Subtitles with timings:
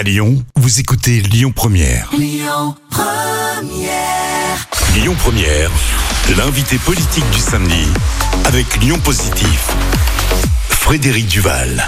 [0.00, 2.10] À Lyon, vous écoutez Lyon Première.
[2.16, 2.74] Lyon
[4.94, 5.70] Lyon Première,
[6.38, 7.86] l'invité politique du samedi
[8.46, 9.68] avec Lyon Positif.
[10.70, 11.82] Frédéric Duval.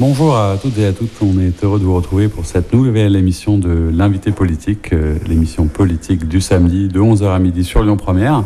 [0.00, 3.16] Bonjour à toutes et à tous, on est heureux de vous retrouver pour cette nouvelle
[3.16, 7.96] émission de l'invité politique, euh, l'émission politique du samedi de 11h à midi sur Lyon
[7.96, 8.44] Première.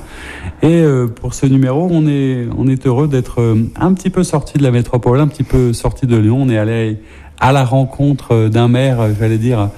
[0.63, 4.25] Et euh, pour ce numéro, on est, on est heureux d'être euh, un petit peu
[4.25, 6.39] sorti de la métropole, un petit peu sorti de Lyon.
[6.41, 6.97] On est allé
[7.41, 9.69] à la rencontre d'un maire, euh, j'allais dire,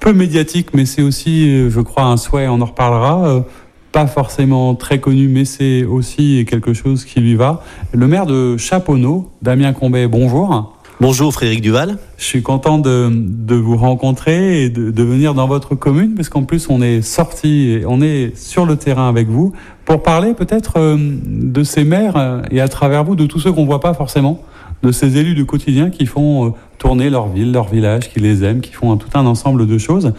[0.00, 3.26] peu médiatique, mais c'est aussi, euh, je crois, un souhait, on en reparlera.
[3.28, 3.40] euh,
[3.92, 7.62] pas forcément très connu, mais c'est aussi quelque chose qui lui va.
[7.92, 10.74] Le maire de Chaponneau, Damien Combet, bonjour.
[11.00, 11.98] Bonjour Frédéric Duval.
[12.18, 16.28] Je suis content de, de vous rencontrer et de, de venir dans votre commune, parce
[16.28, 19.52] qu'en plus on est sorti, on est sur le terrain avec vous,
[19.84, 23.80] pour parler peut-être de ces maires et à travers vous de tous ceux qu'on voit
[23.80, 24.42] pas forcément,
[24.84, 28.44] de ces élus du quotidien qui font euh, tourner leur ville, leur village, qui les
[28.44, 30.12] aiment, qui font tout un ensemble de choses,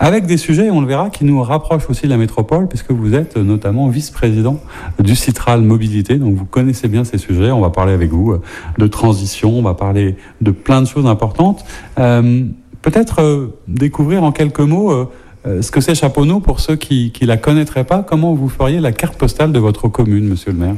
[0.00, 3.14] avec des sujets, on le verra, qui nous rapprochent aussi de la métropole, puisque vous
[3.14, 4.60] êtes euh, notamment vice-président
[4.98, 7.52] du Citral Mobilité, donc vous connaissez bien ces sujets.
[7.52, 8.42] On va parler avec vous euh,
[8.78, 11.64] de transition, on va parler de plein de choses importantes.
[12.80, 15.10] Peut-être découvrir en quelques mots
[15.46, 18.02] euh, ce que c'est Chaponneau pour ceux qui ne la connaîtraient pas.
[18.02, 20.74] Comment vous feriez la carte postale de votre commune, monsieur le maire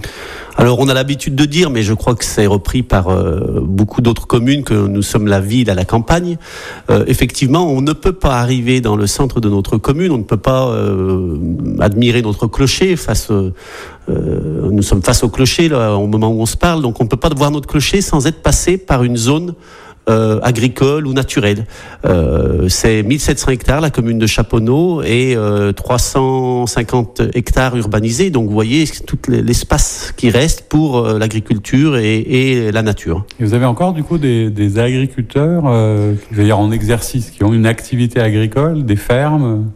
[0.56, 4.02] Alors on a l'habitude de dire, mais je crois que c'est repris par euh, beaucoup
[4.02, 6.36] d'autres communes, que nous sommes la ville à la campagne.
[6.90, 10.24] Euh, effectivement, on ne peut pas arriver dans le centre de notre commune, on ne
[10.24, 10.70] peut pas
[11.80, 13.30] admirer notre clocher face...
[14.08, 17.16] nous sommes face au clocher au moment où on se parle, donc on ne peut
[17.16, 19.54] pas voir notre clocher sans être passé par une zone
[20.08, 21.66] euh, agricole ou naturelle.
[22.04, 28.30] Euh, c'est 1700 hectares la commune de Chaponneau et euh, 350 hectares urbanisés.
[28.30, 33.24] Donc vous voyez tout l'espace qui reste pour euh, l'agriculture et, et la nature.
[33.38, 37.30] Et vous avez encore du coup des, des agriculteurs, euh, je veux dire en exercice,
[37.30, 39.66] qui ont une activité agricole, des fermes?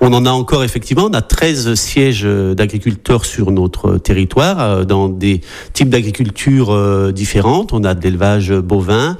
[0.00, 4.84] On en a encore effectivement, on a 13 sièges euh, d'agriculteurs sur notre territoire, euh,
[4.84, 5.40] dans des
[5.72, 7.72] types d'agriculture euh, différentes.
[7.72, 9.16] On a de l'élevage bovin,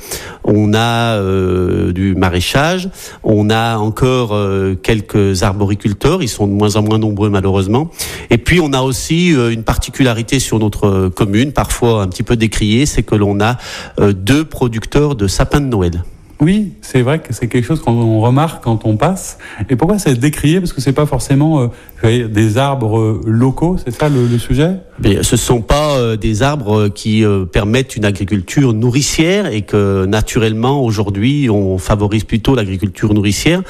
[0.49, 2.89] on a euh, du maraîchage,
[3.23, 7.91] on a encore euh, quelques arboriculteurs, ils sont de moins en moins nombreux malheureusement.
[8.31, 12.37] Et puis on a aussi euh, une particularité sur notre commune, parfois un petit peu
[12.37, 13.59] décriée, c'est que l'on a
[13.99, 16.03] deux producteurs de sapins de Noël.
[16.41, 19.39] Oui, c'est vrai que c'est quelque chose qu'on remarque quand on passe.
[19.69, 20.61] Et pourquoi c'est décrié?
[20.61, 21.69] Parce que c'est pas forcément
[22.05, 24.77] euh, des arbres euh, locaux, c'est ça le, le sujet?
[25.03, 30.07] Mais ce sont pas euh, des arbres qui euh, permettent une agriculture nourricière et que
[30.07, 33.63] naturellement aujourd'hui on favorise plutôt l'agriculture nourricière.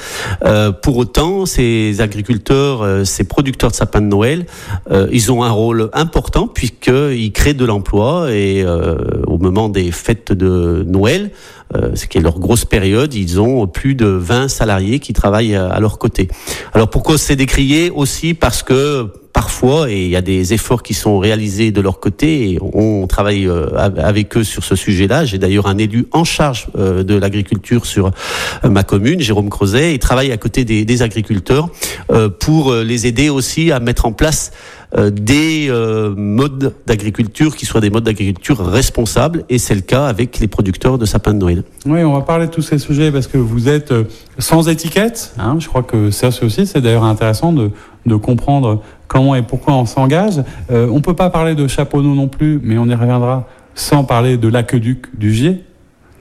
[0.45, 4.45] Euh, pour autant, ces agriculteurs, euh, ces producteurs de sapins de Noël,
[4.91, 9.91] euh, ils ont un rôle important puisqu'ils créent de l'emploi et euh, au moment des
[9.91, 11.58] fêtes de Noël, euh,
[11.93, 15.67] ce qui est leur grosse période, ils ont plus de 20 salariés qui travaillent à,
[15.67, 16.27] à leur côté.
[16.73, 18.33] Alors pourquoi c'est décrié aussi?
[18.33, 22.57] Parce que parfois, et il y a des efforts qui sont réalisés de leur côté,
[22.73, 25.23] on travaille euh, av- avec eux sur ce sujet-là.
[25.25, 29.93] J'ai d'ailleurs un élu en charge euh, de l'agriculture sur euh, ma commune, Jérôme Crozet,
[29.93, 31.69] il travaille à côté des, agriculteurs
[32.11, 37.55] euh, pour euh, les aider aussi à mettre en place euh, des euh, modes d'agriculture
[37.55, 41.33] qui soient des modes d'agriculture responsables, et c'est le cas avec les producteurs de sapins
[41.33, 41.63] de Noël.
[41.85, 44.05] Oui, on va parler de tous ces sujets parce que vous êtes euh,
[44.39, 45.33] sans étiquette.
[45.37, 47.71] Hein, je crois que ça aussi, c'est d'ailleurs intéressant de,
[48.05, 50.41] de comprendre comment et pourquoi on s'engage.
[50.71, 54.37] Euh, on peut pas parler de Chaponneau non plus, mais on y reviendra sans parler
[54.37, 55.63] de l'aqueduc du Gier,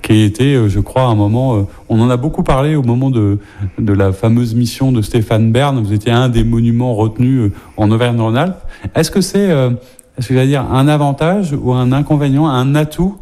[0.02, 3.10] qui était, euh, je crois, un moment, euh, on en a beaucoup parlé au moment
[3.10, 3.38] de,
[3.78, 5.78] de la fameuse mission de Stéphane Bern.
[5.82, 8.58] Vous étiez un des monuments retenus euh, en Auvergne-Rhône-Alpes.
[8.94, 13.16] Est-ce que c'est, est-ce que j'allais dire, un avantage ou un inconvénient, un atout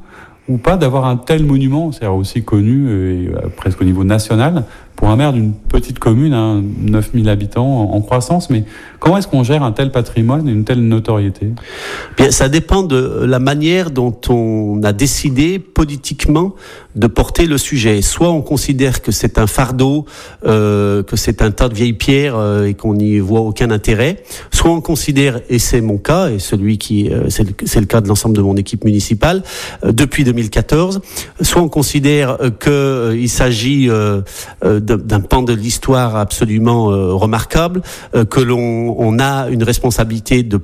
[0.48, 4.62] ou pas d'avoir un tel monument, c'est aussi connu presque au niveau national,
[4.96, 8.64] pour un maire d'une petite commune, hein, 9000 habitants en, croissance, mais
[8.98, 11.52] comment est-ce qu'on gère un tel patrimoine et une telle notoriété?
[12.16, 16.54] Bien, ça dépend de la manière dont on a décidé politiquement
[16.94, 18.00] de porter le sujet.
[18.00, 20.06] Soit on considère que c'est un fardeau,
[20.46, 24.22] euh, que c'est un tas de vieilles pierres euh, et qu'on n'y voit aucun intérêt.
[24.50, 28.00] Soit on considère, et c'est mon cas, et celui qui, euh, c'est le, le cas
[28.00, 29.42] de l'ensemble de mon équipe municipale
[29.84, 31.00] depuis 2014.
[31.42, 33.88] Soit on considère euh, que euh, il s'agit
[34.86, 37.82] d'un pan de l'histoire absolument euh, remarquable,
[38.14, 40.56] euh, que l'on on a une responsabilité de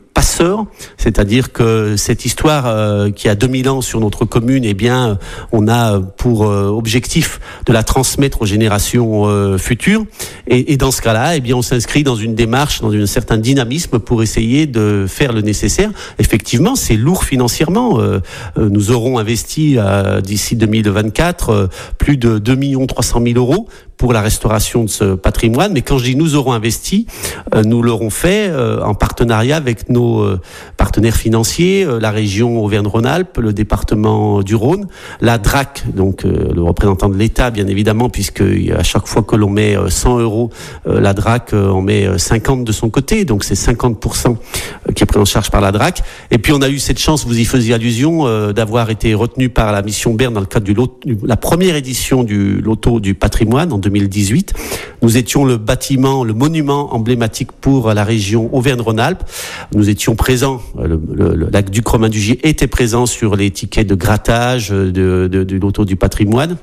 [0.97, 5.19] c'est-à-dire que cette histoire euh, qui a 2000 ans sur notre commune, eh bien,
[5.53, 10.05] on a pour euh, objectif de la transmettre aux générations euh, futures.
[10.47, 13.99] Et, dans ce cas-là, eh bien, on s'inscrit dans une démarche, dans un certain dynamisme
[13.99, 15.91] pour essayer de faire le nécessaire.
[16.19, 18.01] Effectivement, c'est lourd financièrement.
[18.57, 19.79] Nous aurons investi
[20.23, 21.67] d'ici 2024 euh,
[21.99, 25.73] plus de 2 300 000 euros pour la restauration de ce patrimoine.
[25.73, 27.07] Mais quand je dis nous aurons investi,
[27.65, 28.53] nous l'aurons fait
[28.83, 30.41] en partenariat avec nos euh,
[30.76, 34.87] partenaires financiers, la région Auvergne-Rhône-Alpes, le département du Rhône,
[35.20, 39.50] la DRAC, donc le représentant de l'État, bien évidemment, puisque à chaque fois que l'on
[39.50, 40.50] met 100 euros,
[40.87, 44.37] la DRAC en met 50 de son côté, donc c'est 50%
[44.94, 46.03] qui est pris en charge par la DRAC.
[46.31, 49.73] Et puis on a eu cette chance, vous y faisiez allusion, d'avoir été retenu par
[49.73, 53.79] la mission Berne dans le cadre de la première édition du loto du patrimoine en
[53.79, 54.55] 2018.
[55.03, 59.23] Nous étions le bâtiment, le monument emblématique pour la région Auvergne-Rhône-Alpes.
[59.75, 63.94] Nous étions présents, le, lac du Cromin du Gier était présent sur les tickets de
[63.94, 66.56] grattage de, du loto du patrimoine.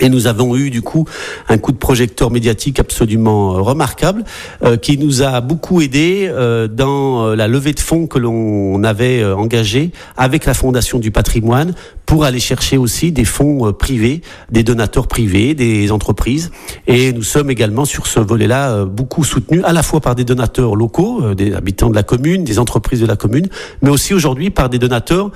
[0.00, 1.06] Et nous avons eu du coup
[1.48, 4.24] un coup de projecteur médiatique absolument euh, remarquable
[4.62, 9.24] euh, qui nous a beaucoup aidé euh, dans la levée de fonds que l'on avait
[9.24, 11.74] engagée avec la Fondation du patrimoine
[12.06, 16.50] pour aller chercher aussi des fonds privés, des donateurs privés, des entreprises.
[16.86, 20.74] Et nous sommes également sur ce volet-là beaucoup soutenus à la fois par des donateurs
[20.74, 23.48] locaux, des habitants de la commune, des entreprises de la commune,
[23.82, 25.30] mais aussi aujourd'hui par des donateurs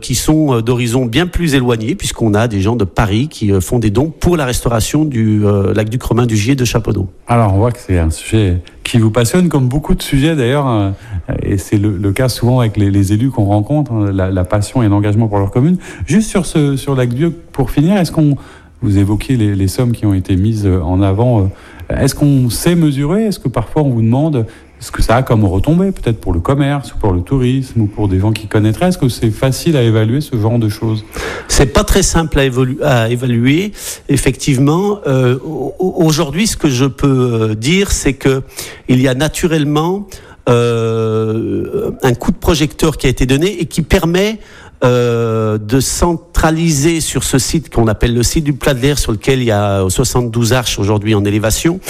[0.00, 3.90] qui sont d'horizons bien plus éloignés puisqu'on a des gens de Paris qui font des
[3.90, 7.08] donc pour la restauration du euh, lac du Cremin du Gier de Chaponneau.
[7.26, 10.68] Alors on voit que c'est un sujet qui vous passionne, comme beaucoup de sujets d'ailleurs,
[10.68, 10.90] euh,
[11.42, 15.28] et c'est le, cas souvent avec les, élus qu'on rencontre, hein, la, passion et l'engagement
[15.28, 15.78] pour leur commune.
[16.06, 16.96] Juste sur ce sur
[17.52, 18.36] pour finir, est-ce qu'on
[18.82, 21.40] vous évoquez les, sommes qui ont été mises en avant.
[21.40, 23.24] Euh, est-ce qu'on sait mesurer?
[23.24, 24.46] Est-ce que parfois on vous demande
[24.78, 27.86] ce que ça a comme retombée, peut-être pour le commerce ou pour le tourisme ou
[27.86, 28.88] pour des gens qui connaîtraient?
[28.88, 31.04] Est-ce que c'est facile à évaluer ce genre de choses?
[31.48, 33.72] C'est pas très simple à, à évaluer.
[34.08, 35.38] Effectivement, euh,
[35.78, 38.42] aujourd'hui, ce que je peux euh, dire, c'est que
[38.88, 40.06] il y a naturellement
[40.48, 44.38] euh, un coup de projecteur qui a été donné et qui permet
[44.84, 45.80] euh, de
[46.36, 49.46] centraliser sur ce site qu'on appelle le site du plat de l'air sur lequel il
[49.46, 51.80] y a 72 arches aujourd'hui en élévation,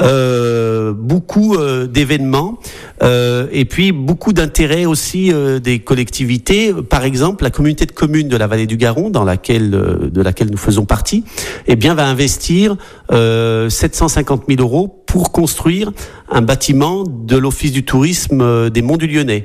[0.00, 2.60] euh, beaucoup euh, d'événements
[3.02, 6.72] euh, et puis beaucoup d'intérêt aussi des collectivités.
[6.88, 10.50] Par exemple, la communauté de communes de la vallée du Garon, dans laquelle de laquelle
[10.50, 11.24] nous faisons partie,
[11.66, 12.76] eh bien va investir
[13.10, 15.92] 750 000 euros pour construire
[16.28, 19.44] un bâtiment de l'Office du tourisme des Monts du Lyonnais.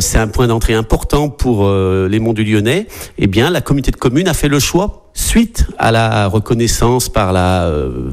[0.00, 2.86] C'est un point d'entrée important pour les Monts du Lyonnais,
[3.18, 7.32] eh bien, la communauté de communes a fait le choix suite à la reconnaissance par
[7.32, 8.10] la euh,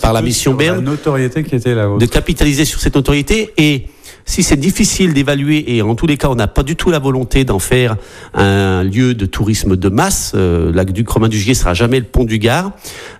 [0.00, 3.52] par, la mission Berne, notoriété qui était là de capitaliser sur cette notoriété.
[3.58, 3.86] Et
[4.24, 6.98] si c'est difficile d'évaluer, et en tous les cas, on n'a pas du tout la
[6.98, 7.96] volonté d'en faire
[8.34, 12.06] un lieu de tourisme de masse, euh, lac du Cremin du Gier sera jamais le
[12.06, 12.72] pont du Gard,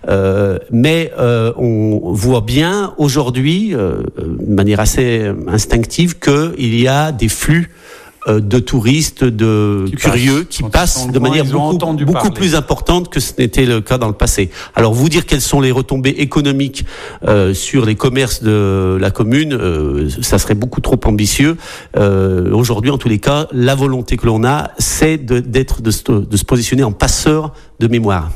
[0.07, 7.27] euh, mais euh, on voit bien aujourd'hui, de manière assez instinctive, qu'il y a des
[7.27, 13.33] flux euh, de touristes, de curieux qui passent de manière beaucoup, plus importante que ce
[13.37, 14.49] n'était le cas dans le passé.
[14.75, 16.85] Alors vous dire quelles sont les retombées économiques
[17.27, 21.57] euh, sur les commerces de la commune, euh, ça serait beaucoup trop ambitieux.
[21.95, 26.45] Aujourd'hui, en tous les cas, la volonté que l'on a, c'est d'être de, de, se
[26.45, 28.31] positionner en passeur de mémoire.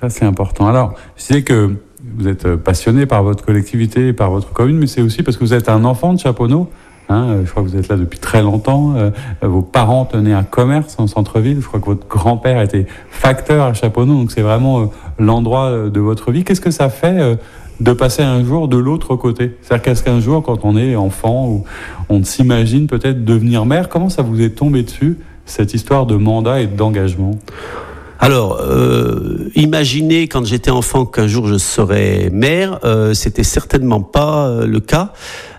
[0.00, 0.66] Ça c'est important.
[0.66, 1.76] Alors, je sais que
[2.16, 5.44] vous êtes passionné par votre collectivité et par votre commune, mais c'est aussi parce que
[5.44, 6.68] vous êtes un enfant de Chaponneau.
[7.08, 8.94] Hein, euh, je crois que vous êtes là depuis très longtemps.
[8.96, 9.10] Euh,
[9.42, 11.60] vos parents tenaient un commerce en centre-ville.
[11.60, 14.14] Je crois que votre grand-père était facteur à Chaponneau.
[14.14, 14.84] Donc c'est vraiment euh,
[15.18, 16.44] l'endroit de votre vie.
[16.44, 17.38] Qu'est-ce que ça fait
[17.80, 19.56] de passer un jour de l'autre côté?
[19.62, 21.64] C'est-à-dire qu'est-ce qu'un jour, quand on est enfant ou
[22.08, 26.60] on s'imagine peut-être devenir maire, comment ça vous est tombé dessus, cette histoire de mandat
[26.60, 27.38] et d'engagement?
[28.24, 34.46] Alors, euh, imaginez quand j'étais enfant qu'un jour je serais maire, euh, c'était certainement pas
[34.46, 35.12] euh, le cas.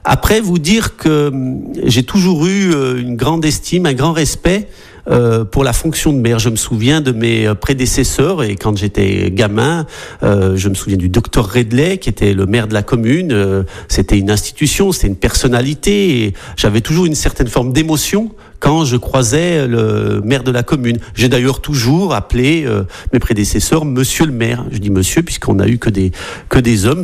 [0.06, 4.70] Après, vous dire que hum, j'ai toujours eu euh, une grande estime, un grand respect
[5.10, 6.40] euh, pour la fonction de maire.
[6.40, 9.86] Je me souviens de mes euh, prédécesseurs et quand j'étais gamin,
[10.24, 13.66] euh, je me souviens du docteur Redley qui était le maire de la commune.
[13.90, 18.32] c'était une institution, c'était une personnalité j'avais toujours une certaine forme d'émotion
[18.64, 20.98] quand je croisais le maire de la commune.
[21.16, 22.66] J'ai d'ailleurs toujours appelé
[23.12, 24.64] mes prédécesseurs Monsieur le maire.
[24.72, 26.14] Je dis Monsieur puisqu'on a eu que des
[26.48, 27.04] que des hommes.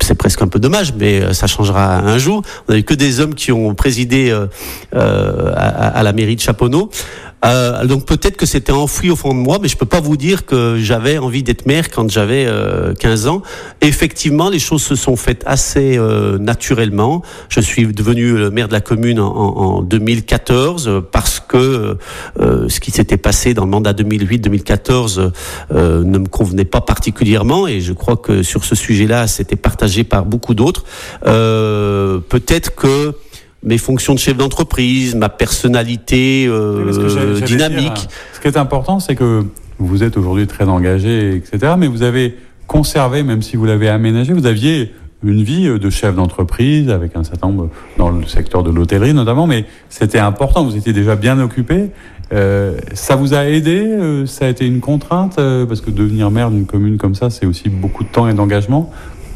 [0.00, 2.42] C'est presque un peu dommage, mais ça changera un jour.
[2.66, 4.36] On a eu que des hommes qui ont présidé
[4.92, 6.90] à, à, la mairie de Chaponneau.
[7.44, 10.16] Euh, donc peut-être que c'était enfoui au fond de moi, mais je peux pas vous
[10.16, 13.42] dire que j'avais envie d'être maire quand j'avais euh, 15 ans.
[13.80, 17.22] Effectivement, les choses se sont faites assez euh, naturellement.
[17.48, 21.96] Je suis devenu maire de la commune en, en 2014 parce que
[22.40, 25.32] euh, ce qui s'était passé dans le mandat 2008-2014
[25.70, 30.24] ne me convenait pas particulièrement et je crois que sur ce sujet-là, c'était partagé par
[30.24, 30.84] beaucoup d'autres.
[31.22, 33.14] peut-être que
[33.62, 38.08] mes fonctions de chef d'entreprise, ma personnalité euh, dynamique.
[38.32, 39.44] ce qui est important, c'est que
[39.78, 41.74] vous êtes aujourd'hui très engagé, etc.
[41.78, 42.36] Mais vous avez
[42.66, 44.32] conservé, même si vous l'avez aménagé.
[44.32, 44.92] Vous aviez
[45.24, 49.46] une vie de chef d'entreprise avec un certain nombre dans le secteur de l'hôtellerie notamment,
[49.46, 50.64] mais c'était important.
[50.64, 51.90] Vous étiez déjà bien occupé.
[52.32, 56.30] Euh, ça vous a aidé euh, Ça a été une contrainte euh, Parce que devenir
[56.30, 58.90] maire d'une commune comme ça, c'est aussi beaucoup de temps et d'engagement.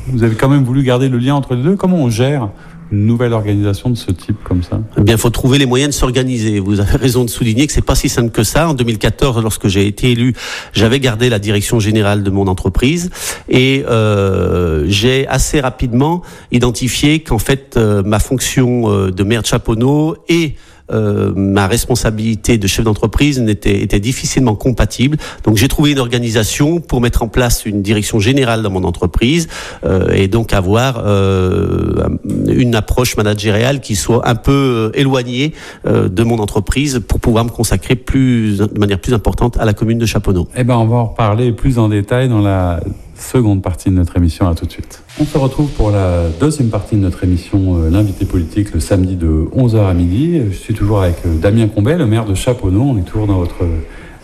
[0.09, 1.77] Vous avez quand même voulu garder le lien entre les deux.
[1.77, 2.51] Comment on gère
[2.93, 4.81] une nouvelle organisation de ce type comme ça?
[4.99, 6.61] Eh bien, il faut trouver les moyens de s'organiser.
[6.61, 8.69] Vous avez raison de souligner que c'est pas si simple que ça.
[8.69, 10.35] En 2014, lorsque j'ai été élu,
[10.73, 13.11] j'avais gardé la direction générale de mon entreprise
[13.49, 16.23] et euh, j'ai assez rapidement
[16.53, 20.55] identifié qu'en fait euh, ma fonction de maire de Chaponneau et
[20.93, 25.17] euh, ma responsabilité de chef d'entreprise n'était était difficilement compatible.
[25.45, 29.49] Donc j'ai trouvé une organisation pour mettre en place une direction générale dans mon entreprise
[29.85, 32.09] euh, et donc avoir euh,
[32.49, 35.53] une approche managériale qui soit un peu éloignée
[35.85, 40.07] de mon entreprise pour pouvoir me consacrer de manière plus importante à la commune de
[40.07, 40.49] Chaponneau.
[40.57, 42.81] Eh ben on va en reparler plus en détail dans la
[43.23, 44.49] seconde partie de notre émission.
[44.49, 45.03] À tout de suite.
[45.21, 49.17] On se retrouve pour la deuxième partie de notre émission, euh, l'invité politique, le samedi
[49.17, 50.41] de 11h à midi.
[50.51, 52.83] Je suis toujours avec euh, Damien Combet, le maire de Chaponneau.
[52.83, 53.65] On est toujours dans votre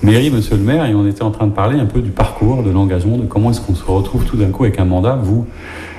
[0.02, 2.62] mairie, monsieur le maire, et on était en train de parler un peu du parcours,
[2.62, 5.46] de l'engagement, de comment est-ce qu'on se retrouve tout d'un coup avec un mandat, vous,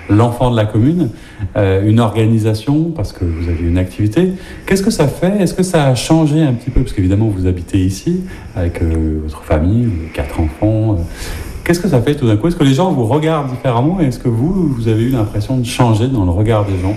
[0.09, 1.09] l'enfant de la commune,
[1.57, 4.31] euh, une organisation, parce que vous avez une activité.
[4.65, 5.41] Qu'est-ce que ça fait?
[5.41, 6.81] Est-ce que ça a changé un petit peu?
[6.81, 8.21] Parce qu'évidemment, vous habitez ici,
[8.55, 10.97] avec votre famille, quatre enfants.
[11.69, 12.47] Qu'est-ce que ça fait tout d'un coup?
[12.47, 13.99] Est-ce que les gens vous regardent différemment?
[13.99, 16.95] Est-ce que vous, vous avez eu l'impression de changer dans le regard des gens?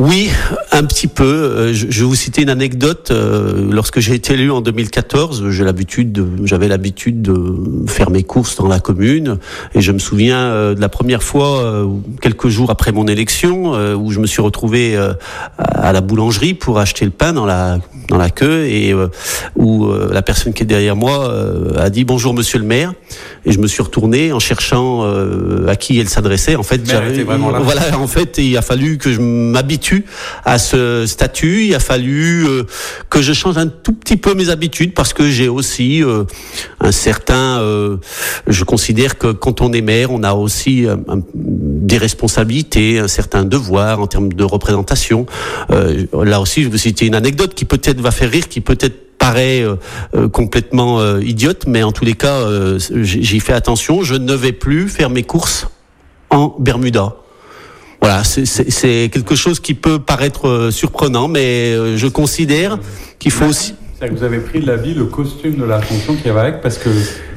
[0.00, 0.30] Oui,
[0.72, 1.24] un petit peu.
[1.24, 3.10] Euh, je vais vous citer une anecdote.
[3.10, 8.56] Euh, lorsque j'ai été élu en 2014, j'ai l'habitude, j'avais l'habitude de faire mes courses
[8.56, 9.36] dans la commune,
[9.74, 11.86] et je me souviens euh, de la première fois,
[12.22, 14.96] quelques jours après mon élection, où je me suis retrouvé
[15.58, 17.78] à la boulangerie pour acheter le pain dans la
[18.08, 18.94] dans la queue, et
[19.56, 21.32] où la personne qui est derrière moi
[21.76, 22.94] a dit bonjour Monsieur le Maire,
[23.44, 25.04] et je me suis retourné en cherchant
[25.66, 26.56] à qui elle s'adressait.
[26.56, 29.89] En fait, voilà, en fait, il a fallu que je m'habitue
[30.44, 31.64] à ce statut.
[31.64, 32.64] Il a fallu euh,
[33.08, 36.24] que je change un tout petit peu mes habitudes parce que j'ai aussi euh,
[36.80, 37.60] un certain.
[37.60, 37.96] Euh,
[38.46, 40.86] je considère que quand on est maire, on a aussi
[41.34, 45.26] des responsabilités, un certain devoir en termes de représentation.
[45.68, 49.64] là aussi, je vais citer une anecdote qui peut-être va faire rire, qui peut-être paraît
[50.32, 52.46] complètement idiote, mais en tous les cas,
[52.78, 54.02] j'y fais attention.
[54.02, 55.66] Je ne vais plus faire mes courses
[56.30, 57.16] en Bermuda.
[58.00, 62.78] Voilà, c'est quelque chose qui peut paraître euh, surprenant, mais euh, je considère
[63.18, 63.74] qu'il faut aussi.
[64.00, 66.62] Que vous avez pris de la vie le costume de la fonction qui va avec,
[66.62, 66.88] parce que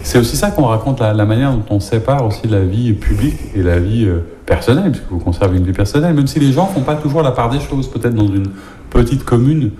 [0.01, 3.61] c'est aussi ça qu'on raconte, la, manière dont on sépare aussi la vie publique et
[3.61, 6.81] la vie euh, personnelle, puisque vous conservez une vie personnelle, même si les gens font
[6.81, 8.47] pas toujours la part des choses, peut-être dans une
[8.89, 9.71] petite commune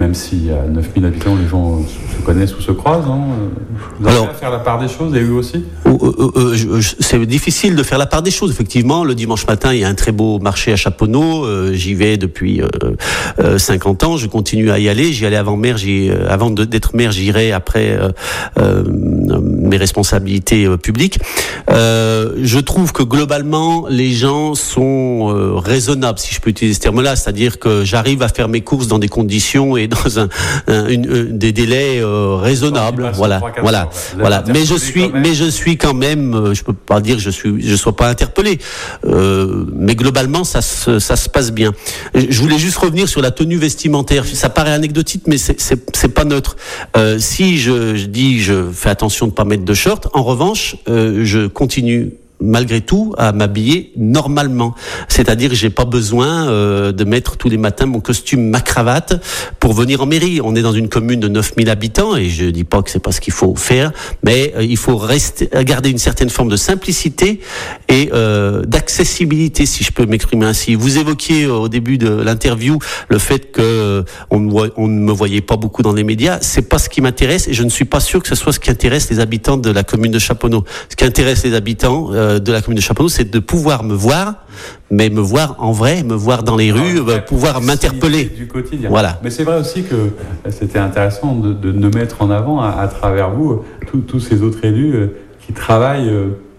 [0.00, 3.06] même s'il y a 9000 habitants, les gens se connaissent ou se croisent.
[3.06, 3.20] Hein.
[3.98, 5.62] Vous avez à faire la part des choses, et eux aussi?
[5.86, 9.04] Euh, euh, euh, C'est difficile de faire la part des choses, effectivement.
[9.04, 11.46] Le dimanche matin, il y a un très beau marché à Chaponneau.
[11.74, 12.62] J'y vais depuis
[13.58, 14.16] 50 ans.
[14.16, 15.12] Je continue à y aller.
[15.12, 15.76] J'y allais avant maire.
[16.28, 17.98] Avant d'être maire, j'irai après
[18.58, 21.18] mes responsabilités publiques.
[21.68, 27.16] je trouve que globalement, les gens sont raisonnables, si je peux utiliser ce terme-là.
[27.16, 30.28] C'est-à-dire que j'arrive à faire mes courses dans des conditions et dans un,
[30.88, 33.10] une, euh, des délais euh, raisonnables.
[33.14, 34.44] Voilà, voilà, voilà.
[34.46, 37.30] Mais je suis, mais je suis quand même, euh, je peux pas dire que je
[37.30, 38.58] suis, je sois pas interpellé,
[39.04, 41.72] euh, mais globalement ça se, ça se passe bien.
[42.14, 44.24] Je voulais juste revenir sur la tenue vestimentaire.
[44.26, 46.56] Ça paraît anecdotique, mais c'est, c'est, pas neutre.
[46.96, 50.08] Euh, si je, je, dis, je fais attention de pas mettre de short.
[50.12, 54.74] En revanche, je continue malgré tout à m'habiller normalement.
[55.08, 59.22] C'est-à-dire j'ai pas besoin euh, de mettre tous les matins mon costume, ma cravate
[59.58, 60.40] pour venir en mairie.
[60.42, 63.12] On est dans une commune de 9000 habitants et je dis pas que c'est pas
[63.12, 63.92] ce qu'il faut faire,
[64.22, 67.40] mais euh, il faut rester, garder une certaine forme de simplicité
[67.88, 70.74] et euh, d'accessibilité, si je peux m'exprimer ainsi.
[70.74, 72.78] Vous évoquiez au début de l'interview
[73.08, 76.38] le fait que on, on, ne me voyait pas beaucoup dans les médias.
[76.40, 78.60] C'est pas ce qui m'intéresse et je ne suis pas sûr que ce soit ce
[78.60, 80.64] qui intéresse les habitants de la commune de Chaponneau.
[80.88, 83.94] Ce qui intéresse les habitants euh, de la commune de Chaponneau, c'est de pouvoir me
[83.94, 84.34] voir,
[84.90, 88.24] mais me voir en vrai, me voir dans les rues, euh, pouvoir m'interpeller.
[88.24, 88.90] Du quotidien.
[88.90, 89.18] Voilà.
[89.22, 90.10] Mais c'est vrai aussi que
[90.50, 93.64] c'était intéressant de, de, mettre en avant à, travers vous
[94.06, 95.06] tous ces autres élus euh,
[95.44, 96.12] qui travaillent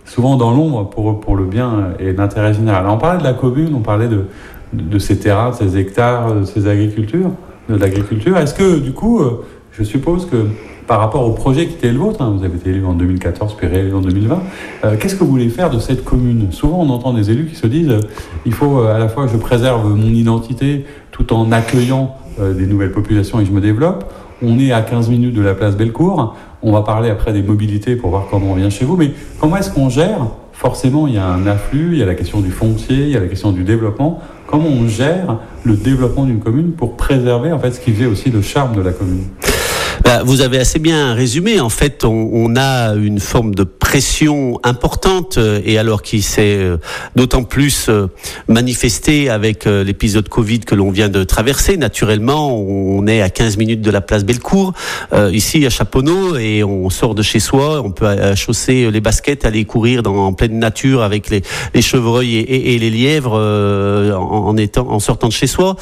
[0.05, 2.85] souvent dans l'ombre pour, pour le bien et l'intérêt général.
[2.87, 4.25] on parlait de la commune, on parlait de,
[4.73, 7.31] de, ces terrains, de ces hectares, de ces agricultures,
[7.69, 8.37] de l'agriculture.
[8.37, 9.21] Est-ce que du coup,
[9.71, 10.47] je suppose que
[10.87, 13.55] par rapport au projet qui était le vôtre, hein, vous avez été élu en 2014
[13.55, 14.41] puis réélu en 2020,
[14.83, 16.51] euh, qu'est-ce que vous voulez faire de cette commune?
[16.51, 17.99] Souvent on entend des élus qui se disent euh,
[18.45, 22.93] il faut euh, à la fois je préserve mon identité tout en accueillant des nouvelles
[22.93, 24.05] populations et je me développe.
[24.41, 26.35] On est à 15 minutes de la place Bellecour.
[26.63, 28.95] On va parler après des mobilités pour voir comment on vient chez vous.
[28.95, 30.27] Mais comment est-ce qu'on gère?
[30.53, 33.17] Forcément, il y a un afflux, il y a la question du foncier, il y
[33.17, 34.21] a la question du développement.
[34.47, 38.31] Comment on gère le développement d'une commune pour préserver en fait ce qui fait aussi
[38.31, 39.25] le charme de la commune?
[40.11, 41.61] Bah, vous avez assez bien résumé.
[41.61, 46.57] En fait, on, on, a une forme de pression importante euh, et alors qui s'est
[46.57, 46.75] euh,
[47.15, 48.07] d'autant plus euh,
[48.49, 51.77] manifestée avec l'épisode Covid que l'on vient de traverser.
[51.77, 54.73] Naturellement, on est à 15 minutes de la place Bellecour,
[55.31, 57.81] ici à Chaponneau, et on sort de chez soi.
[57.81, 61.41] On peut chausser les baskets, aller courir dans, en pleine nature avec les,
[61.73, 65.75] les chevreuils et, et, les lièvres en, en, étant, en sortant de chez soi.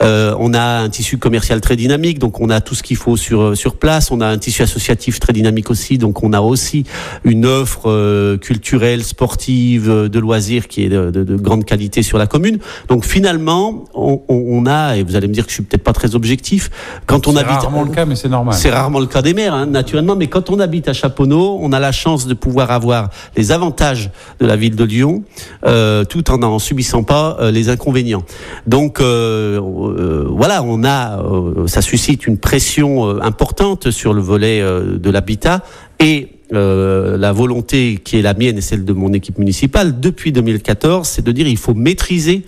[0.00, 3.56] on a un tissu commercial très dynamique, donc on a tout ce qu'il faut sur
[3.56, 4.10] sur place.
[4.10, 6.84] On a un tissu associatif très dynamique aussi, donc on a aussi
[7.24, 12.02] une offre euh, culturelle, sportive, euh, de loisirs qui est de, de, de, grande qualité
[12.02, 12.58] sur la commune.
[12.88, 15.92] Donc finalement, on, on, a, et vous allez me dire que je suis peut-être pas
[15.92, 16.70] très objectif,
[17.06, 17.50] quand on habite...
[17.50, 18.54] C'est rarement le cas, mais c'est normal.
[18.54, 21.72] C'est rarement le cas des maires, hein, naturellement, mais quand on habite à Chaponneau, on
[21.72, 25.24] a la chance de pouvoir avoir les avantages de la ville de Lyon,
[25.64, 28.24] euh, tout en n'en subissant pas euh, les inconvénients.
[28.66, 31.22] Donc voilà, on a,
[31.66, 35.64] ça suscite une pression importante sur le volet euh, de l'habitat
[35.98, 40.30] et euh, la volonté qui est la mienne et celle de mon équipe municipale depuis
[40.30, 42.44] 2014, c'est de dire il faut maîtriser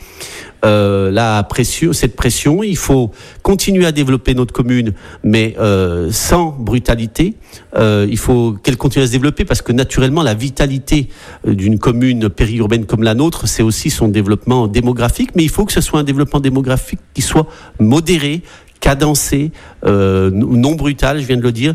[0.65, 1.43] euh,
[1.93, 2.63] cette pression.
[2.63, 3.11] Il faut
[3.43, 4.93] continuer à développer notre commune,
[5.25, 5.57] mais
[6.11, 7.35] sans brutalité.
[7.77, 11.09] Il faut qu'elle continue à se développer parce que naturellement, la vitalité
[11.47, 15.31] d'une commune périurbaine comme la nôtre, c'est aussi son développement démographique.
[15.35, 17.47] Mais il faut que ce soit un développement démographique qui soit
[17.79, 18.43] modéré,
[18.81, 19.53] cadencé,
[19.85, 21.75] euh, non brutal, je viens de le dire.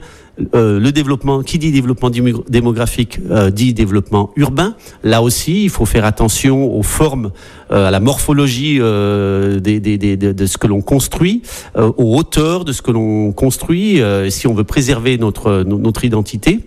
[0.55, 4.75] Euh, le développement, qui dit développement démographique, euh, dit développement urbain.
[5.03, 7.31] Là aussi, il faut faire attention aux formes,
[7.71, 11.43] euh, à la morphologie euh, des, des, des, de, ce que l'on construit,
[11.75, 16.61] euh, aux hauteurs de ce que l'on construit, si on veut préserver notre, notre identité.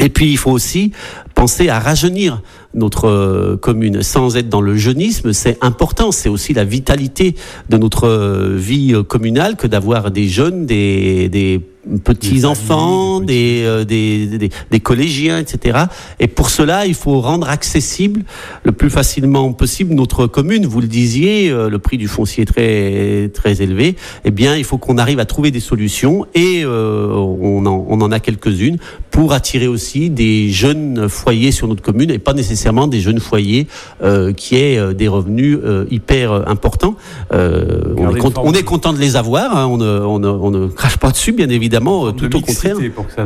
[0.00, 0.92] Et puis, il faut aussi
[1.34, 2.40] penser à rajeunir
[2.74, 6.12] notre euh, commune sans être dans le jeunisme, c'est important.
[6.12, 7.34] C'est aussi la vitalité
[7.68, 11.60] de notre euh, vie euh, communale que d'avoir des jeunes, des, des
[12.04, 15.86] petits enfants, des, des, des, des, collégiens, etc.
[16.20, 18.22] Et pour cela, il faut rendre accessible
[18.62, 20.64] le plus facilement possible notre commune.
[20.64, 23.96] Vous le disiez, le prix du foncier est très très élevé.
[24.24, 28.12] Eh bien, il faut qu'on arrive à trouver des solutions et on, en, on en
[28.12, 28.78] a quelques-unes
[29.10, 33.66] pour attirer aussi des jeunes foyers sur notre commune et pas nécessairement des jeunes foyers
[34.02, 36.94] euh, qui aient euh, des revenus euh, hyper importants.
[37.30, 40.66] on, est on, est content de les avoir, hein, on, ne, on, ne, on, ne,
[40.68, 42.76] crache pas dessus, bien évidemment, tout au contraire.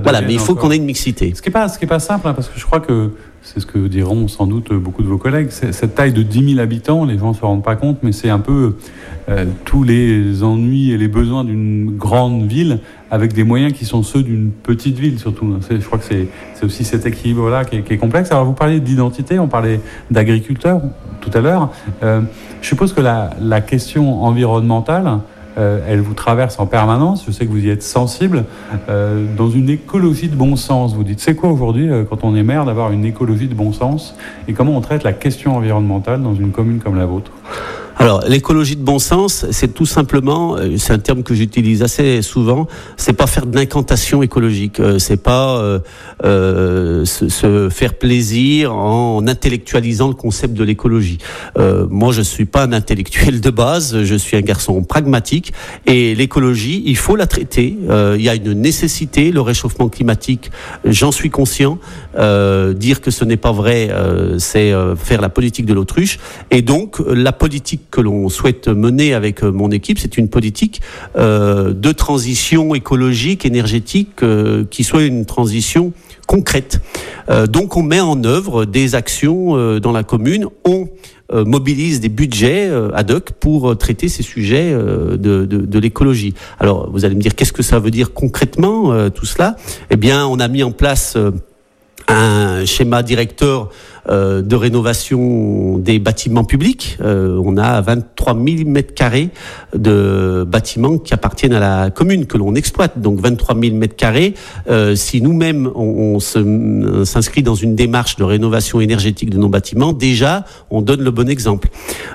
[0.02, 1.32] Voilà, mais il faut qu'on ait une mixité.
[1.34, 3.10] Ce qui n'est pas, ce qui est pas simple, hein, parce que je crois que
[3.46, 5.50] c'est ce que diront sans doute beaucoup de vos collègues.
[5.50, 8.28] Cette taille de 10 000 habitants, les gens ne se rendent pas compte, mais c'est
[8.28, 8.74] un peu
[9.28, 14.02] euh, tous les ennuis et les besoins d'une grande ville avec des moyens qui sont
[14.02, 15.56] ceux d'une petite ville surtout.
[15.68, 18.32] Je crois que c'est aussi cet équilibre-là qui, qui, est complexe.
[18.32, 20.80] Alors vous parlez d'identité, on parlait d'agriculteurs
[21.20, 21.70] tout à l'heure.
[22.02, 22.20] Euh,
[22.60, 25.20] je suppose que la, la question environnementale,
[25.58, 27.24] euh, elle vous traverse en permanence.
[27.26, 28.44] Je sais que vous y êtes sensible.
[28.88, 32.34] Euh, dans une écologie de bon sens, vous dites, c'est quoi aujourd'hui, euh, quand on
[32.34, 34.14] est maire, d'avoir une écologie de bon sens?
[34.48, 37.30] Et comment on traite la question environnementale dans une commune comme la vôtre?
[37.98, 42.20] Alors, l'écologie de bon sens, c'est tout simplement, euh, c'est un terme que j'utilise assez
[42.20, 42.66] souvent,
[42.98, 45.78] c'est pas faire de l'incantation écologique, euh, c'est pas euh,
[46.22, 51.16] euh, se, se, faire plaisir en intellectualisant le concept de l'écologie.
[51.58, 55.54] Euh, moi, je suis pas un intellectuel de base, je suis un garçon pragmatique,
[55.86, 57.78] et l'écologie, il faut la traiter.
[57.88, 60.50] il y a une nécessité, le réchauffement climatique,
[60.84, 61.78] j'en suis conscient.
[62.14, 63.90] dire que ce n'est pas vrai,
[64.38, 66.18] c'est faire la politique de l'autruche,
[66.50, 70.82] et donc la politique que l'on souhaite mener avec euh, mon équipe, c'est une politique
[71.16, 75.94] euh, de transition écologique, énergétique, euh, qui soit une transition
[76.26, 76.80] concrète.
[77.48, 80.88] Donc on met en œuvre des actions dans la commune, on
[81.32, 86.34] mobilise des budgets ad hoc pour traiter ces sujets de, de l'écologie.
[86.58, 89.54] Alors vous allez me dire qu'est-ce que ça veut dire concrètement tout cela?
[89.90, 91.16] Eh bien on a mis en place
[92.08, 93.70] un schéma directeur
[94.08, 96.96] euh, de rénovation des bâtiments publics.
[97.00, 99.30] Euh, on a 23 000 mètres carrés
[99.74, 103.00] de bâtiments qui appartiennent à la commune, que l'on exploite.
[103.00, 104.34] Donc 23 000 mètres carrés.
[104.70, 110.44] Euh, si nous-mêmes, on, s'inscrit dans une démarche de rénovation énergétique de nos bâtiments, déjà,
[110.70, 111.68] on donne le bon exemple.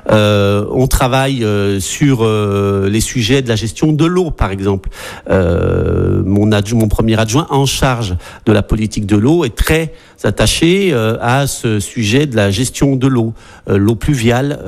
[0.09, 1.45] On travaille
[1.79, 4.89] sur les sujets de la gestion de l'eau, par exemple.
[5.29, 11.47] mon, mon premier adjoint en charge de la politique de l'eau est très attaché à
[11.47, 13.33] ce sujet de la gestion de l'eau,
[13.67, 14.59] l'eau pluviale,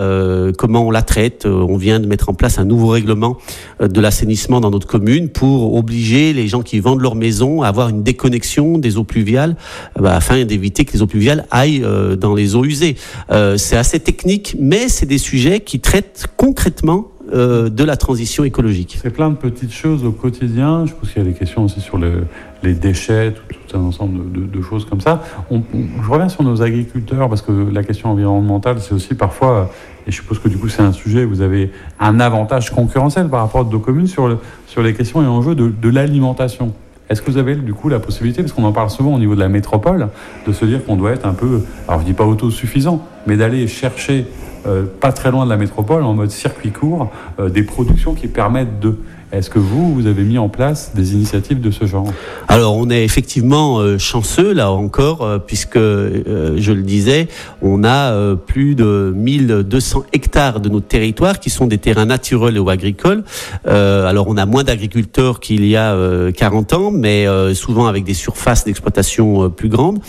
[0.58, 1.46] comment on la traite.
[1.46, 3.38] On vient de mettre en place un nouveau règlement
[3.80, 7.90] de l'assainissement dans notre commune pour obliger les gens qui vendent leur maison à avoir
[7.90, 9.56] une déconnexion des eaux pluviales
[10.00, 11.86] bah, afin d'éviter que les eaux pluviales aillent
[12.18, 12.96] dans les eaux usées.
[13.30, 19.00] c'est assez technique, mais c'est des sujets qui traitent concrètement euh, de la transition écologique.
[19.02, 20.86] C'est plein de petites choses au quotidien.
[20.86, 24.62] Je pense qu'il y a des questions aussi sur les déchets, tout, un ensemble de,
[24.62, 25.22] choses comme ça.
[25.52, 29.70] je reviens sur nos agriculteurs parce que la question environnementale, c'est aussi parfois,
[30.08, 33.42] et je suppose que du coup c'est un sujet, vous avez un avantage concurrentiel par
[33.42, 36.74] rapport à nos communes sur, sur les questions et enjeux de, de l'alimentation.
[37.10, 39.36] Est-ce que vous avez du coup la possibilité, parce qu'on en parle souvent au niveau
[39.36, 40.08] de la métropole,
[40.48, 43.68] de se dire qu'on doit être un peu, alors je dis pas autosuffisant, mais d'aller
[43.68, 44.26] chercher
[44.66, 48.28] euh, pas très loin de la métropole, en mode circuit court, euh, des productions qui
[48.28, 48.98] permettent de.
[49.34, 52.06] Est-ce que vous, vous avez mis en place des initiatives de ce genre?
[52.48, 57.28] Alors, on est effectivement euh, chanceux, là encore, euh, puisque, euh, je le disais,
[57.64, 62.70] on a plus de 1200 hectares de notre territoire qui sont des terrains naturels ou
[62.70, 63.24] agricoles.
[63.66, 68.66] alors, on a moins d'agriculteurs qu'il y a 40 ans, mais souvent avec des surfaces
[68.66, 70.00] d'exploitation plus grandes.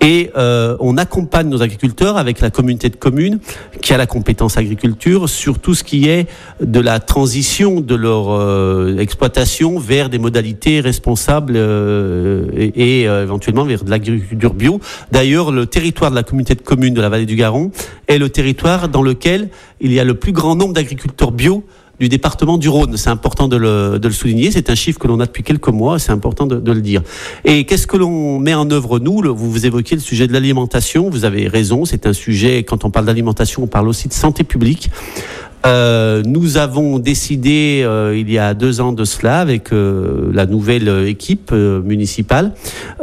[0.00, 3.40] Et on accompagne nos agriculteurs avec la communauté de communes
[3.80, 6.28] qui a la compétence agriculture sur tout ce qui est
[6.60, 8.28] de la transition de leur
[8.68, 14.80] euh, exploitation vers des modalités responsables euh, et, euh, éventuellement vers de l'agriculture bio.
[15.10, 17.70] D'ailleurs, le territoire de la communauté de communes de la vallée du Garon
[18.06, 19.48] est le territoire dans lequel
[19.80, 21.64] il y a le plus grand nombre d'agriculteurs bio
[22.00, 22.96] du département du Rhône.
[22.96, 24.50] C'est important de le, souligner.
[24.50, 25.98] C'est un chiffre que l'on a depuis quelques mois.
[25.98, 27.02] C'est important de, le dire.
[27.44, 31.10] Et qu'est-ce que l'on met en œuvre nous Vous vous évoquiez le sujet de l'alimentation.
[31.10, 31.84] Vous avez raison.
[31.84, 32.62] C'est un sujet.
[32.62, 34.90] Quand on parle d'alimentation, on parle aussi de santé publique.
[35.66, 40.46] Euh, nous avons décidé euh, il y a deux ans de cela avec euh, la
[40.46, 42.52] nouvelle équipe municipale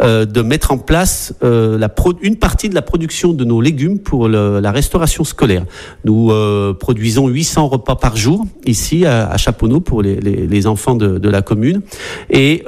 [0.02, 1.90] de mettre en place la
[2.22, 5.66] une partie de la production de nos légumes pour la restauration scolaire.
[6.04, 6.32] Nous
[6.80, 11.18] produisons 800 repas par jour ici à, à Chaponneau pour les, les, les enfants de,
[11.18, 11.82] de, la commune
[12.30, 12.64] et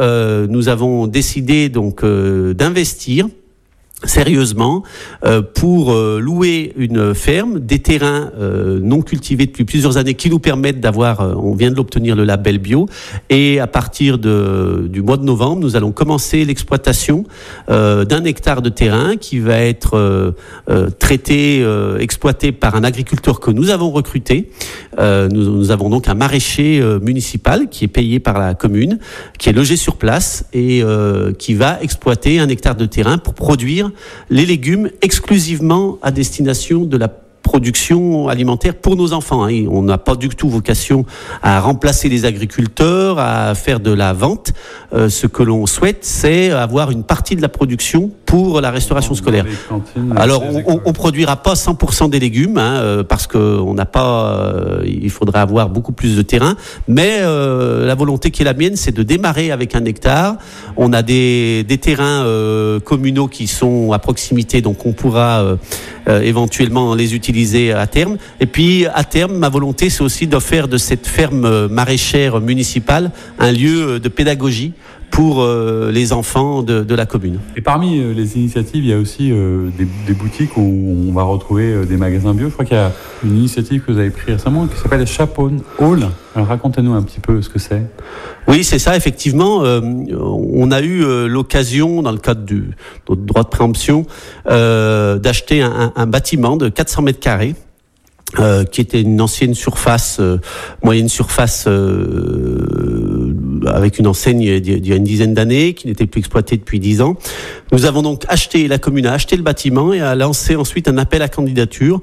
[0.50, 3.28] nous avons décidé donc d'investir
[4.04, 4.84] sérieusement
[5.26, 10.30] euh, pour euh, louer une ferme, des terrains euh, non cultivés depuis plusieurs années qui
[10.30, 12.88] nous permettent d'avoir, on vient de l'obtenir le label bio,
[13.30, 17.24] et à partir du mois de novembre, nous allons commencer l'exploitation
[17.68, 20.36] d'un hectare de terrain qui va être
[21.00, 21.66] traité,
[22.00, 24.50] exploité par un agriculteur que nous avons recruté.
[25.00, 29.00] Nous, avons donc un maraîcher municipal qui est payé par la commune,
[29.38, 30.84] qui est logé sur place et
[31.38, 33.87] qui va exploiter un hectare de terrain pour produire
[34.30, 37.10] les légumes exclusivement à destination de la
[37.48, 39.46] production alimentaire pour nos enfants.
[39.46, 39.66] Hein.
[39.70, 41.06] On n'a pas du tout vocation
[41.42, 44.52] à remplacer les agriculteurs, à faire de la vente.
[44.94, 49.16] Euh, ce que l'on souhaite, c'est avoir une partie de la production pour la restauration
[49.16, 49.46] scolaire.
[50.16, 54.36] Alors, on, on, produira pas 100% des légumes hein, euh, parce que on n'a pas.
[54.36, 56.56] Euh, il faudrait avoir beaucoup plus de terrain,
[56.88, 60.36] mais la volonté qui est la mienne, c'est de démarrer avec un hectare.
[60.76, 62.26] On a des, des terrains
[62.84, 65.58] communaux qui sont à proximité, donc on pourra
[66.08, 68.18] éventuellement les utiliser à terme.
[68.42, 73.12] Et puis, à terme, ma volonté, c'est aussi de faire de cette ferme maraîchère municipale
[73.40, 74.74] un lieu de pédagogie
[75.12, 77.40] pour euh, les enfants de, la commune.
[77.56, 81.24] Et parmi euh, les initiatives, il y a aussi euh, des, boutiques où on va
[81.24, 82.48] retrouver des magasins bio.
[82.48, 82.92] Je crois qu'il y a
[83.24, 86.08] une initiative que vous avez prise récemment qui s'appelle Chapone Hall.
[86.36, 87.82] Racontez-nous un petit peu ce que c'est.
[88.48, 89.62] Oui, c'est ça, effectivement.
[89.62, 92.72] on a eu l'occasion, dans le cadre du
[93.10, 94.06] notre droit de préemption,
[94.46, 97.56] d'acheter un, un, bâtiment de 400 mètres carrés.
[98.72, 100.20] Qui était une ancienne surface,
[100.84, 101.68] moyenne surface
[103.68, 107.02] avec une enseigne il y a une dizaine d'années, qui n'était plus exploitée depuis dix
[107.02, 107.16] ans.
[107.72, 110.98] Nous avons donc acheté, la commune a acheté le bâtiment et a lancé ensuite un
[110.98, 112.02] appel à candidature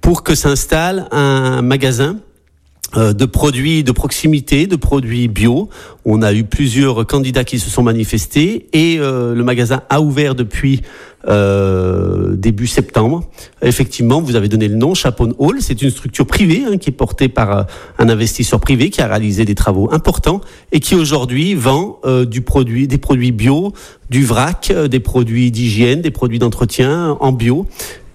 [0.00, 2.23] pour que s'installe un magasin euh,
[2.96, 5.68] de produits de proximité, de produits bio.
[6.04, 10.34] On a eu plusieurs candidats qui se sont manifestés et euh, le magasin a ouvert
[10.34, 10.82] depuis
[11.26, 13.28] euh, début septembre.
[13.62, 15.56] Effectivement, vous avez donné le nom, Chapon Hall.
[15.60, 17.66] C'est une structure privée hein, qui est portée par
[17.98, 22.86] un investisseur privé qui a réalisé des travaux importants et qui aujourd'hui vend du produit,
[22.86, 23.72] des produits bio,
[24.10, 27.66] du vrac, des produits d'hygiène, des produits d'entretien en bio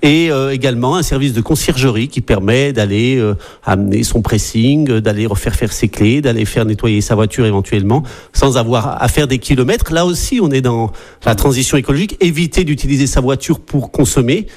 [0.01, 3.35] et euh, également un service de conciergerie qui permet d'aller euh,
[3.65, 8.03] amener son pressing, euh, d'aller refaire faire ses clés, d'aller faire nettoyer sa voiture éventuellement,
[8.33, 9.93] sans avoir à faire des kilomètres.
[9.93, 10.91] Là aussi, on est dans
[11.25, 12.17] la transition écologique.
[12.21, 14.47] Éviter d'utiliser sa voiture pour consommer,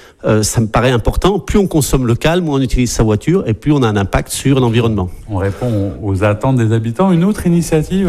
[0.43, 1.39] ça me paraît important.
[1.39, 4.29] Plus on consomme local, moins on utilise sa voiture, et plus on a un impact
[4.31, 5.11] sur l'environnement.
[5.29, 7.11] On répond aux attentes des habitants.
[7.11, 8.09] Une autre initiative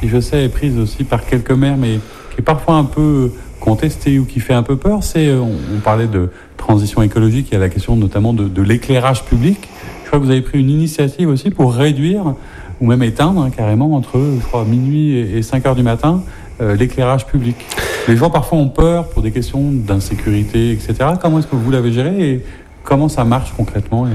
[0.00, 2.00] qui, je sais, est prise aussi par quelques maires, mais
[2.34, 3.30] qui est parfois un peu
[3.66, 7.56] contesté ou qui fait un peu peur, c'est, on, parlait de transition écologique, il y
[7.56, 9.68] a la question notamment de, l'éclairage public.
[10.02, 12.34] Je crois que vous avez pris une initiative aussi pour réduire
[12.80, 16.22] ou même éteindre hein, carrément entre je crois, minuit et 5 heures du matin
[16.60, 17.56] l'éclairage public.
[18.08, 20.94] Les gens parfois ont peur pour des questions d'insécurité, etc.
[21.20, 22.44] Comment est-ce que vous l'avez géré et
[22.84, 24.06] comment ça marche concrètement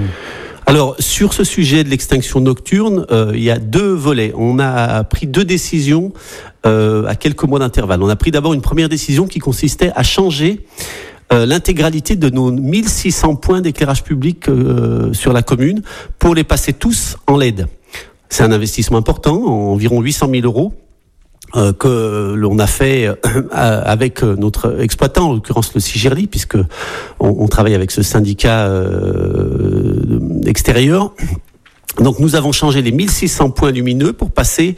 [0.67, 4.31] alors sur ce sujet de l'extinction nocturne, euh, il y a deux volets.
[4.37, 6.13] On a pris deux décisions
[6.65, 8.01] euh, à quelques mois d'intervalle.
[8.03, 10.65] On a pris d'abord une première décision qui consistait à changer
[11.33, 14.45] euh, l'intégralité de nos 1600 points d'éclairage public
[15.13, 15.81] sur la commune
[16.19, 17.67] pour les passer tous en LED.
[18.29, 20.73] C'est un investissement important, environ 800 000 euros.
[21.57, 23.15] Euh, que l'on a fait euh,
[23.51, 26.57] avec notre exploitant, en l'occurrence le Sigirli, puisque
[27.19, 31.13] on, travaille avec ce syndicat euh, extérieur.
[31.99, 34.75] Donc nous avons changé les 1600 points lumineux pour passer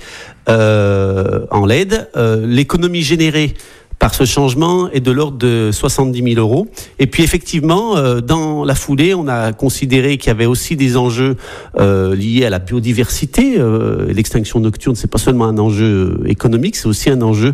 [0.48, 2.10] en LED.
[2.44, 3.54] L'économie générée
[4.00, 6.68] par ce changement est de l'ordre de 70 000 euros.
[7.00, 10.98] Et puis effectivement, euh, dans la foulée, on a considéré qu'il y avait aussi des
[10.98, 11.36] enjeux
[11.80, 13.56] euh, liés à la biodiversité.
[13.58, 17.54] Euh, l'extinction nocturne, c'est pas seulement un enjeu économique, c'est aussi un enjeu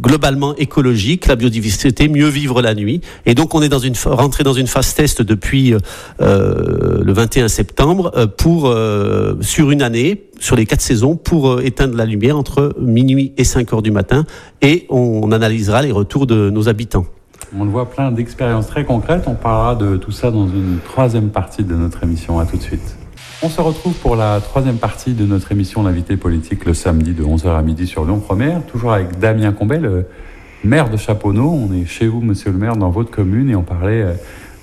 [0.00, 1.26] globalement écologique.
[1.26, 3.00] La biodiversité, mieux vivre la nuit.
[3.26, 5.74] Et donc on est dans une rentré dans une phase test depuis
[6.20, 8.74] le 21 septembre pour
[9.40, 13.44] sur une année sur les quatre saisons pour euh, éteindre la lumière entre minuit et
[13.44, 14.24] 5 heures du matin
[14.62, 17.06] et on, analysera les retours de nos habitants.
[17.56, 19.24] On le voit plein d'expériences très concrètes.
[19.26, 22.38] On parlera de tout ça dans une troisième partie de notre émission.
[22.38, 22.96] À tout de suite.
[23.42, 27.22] On se retrouve pour la troisième partie de notre émission L'invité politique le samedi de
[27.22, 30.06] 11h à midi sur Lyon Première, toujours avec Damien Combet, le
[30.64, 31.50] maire de Chaponneau.
[31.50, 34.14] On est chez vous, monsieur le maire, dans votre commune et on parlait euh,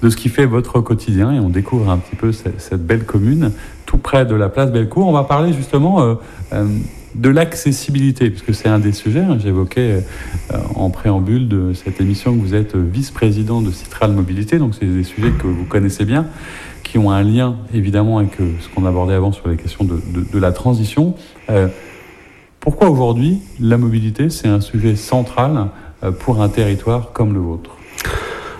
[0.01, 3.51] de ce qui fait votre quotidien et on découvre un petit peu cette, belle commune
[3.85, 5.07] tout près de la place Bellecour.
[5.07, 6.15] On va parler justement euh,
[6.53, 6.65] euh,
[7.15, 9.19] de l'accessibilité, puisque c'est un des sujets.
[9.19, 10.03] Hein, j'évoquais
[10.53, 14.85] euh, en préambule de cette émission que vous êtes vice-président de Citral Mobilité, donc c'est
[14.85, 16.25] des sujets que vous connaissez bien,
[16.83, 19.99] qui ont un lien évidemment avec ce qu'on abordait avant sur les questions de,
[20.31, 21.15] de la transition.
[22.59, 25.67] pourquoi aujourd'hui la mobilité, c'est un sujet central
[26.19, 27.71] pour un territoire comme le vôtre?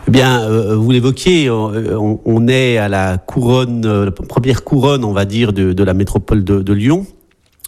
[0.07, 5.13] Eh bien, euh, vous l'évoquiez, on, est à la couronne, euh, la première couronne, on
[5.13, 7.05] va dire, de, la métropole de, Lyon.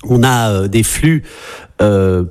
[0.09, 1.23] On a euh, des flux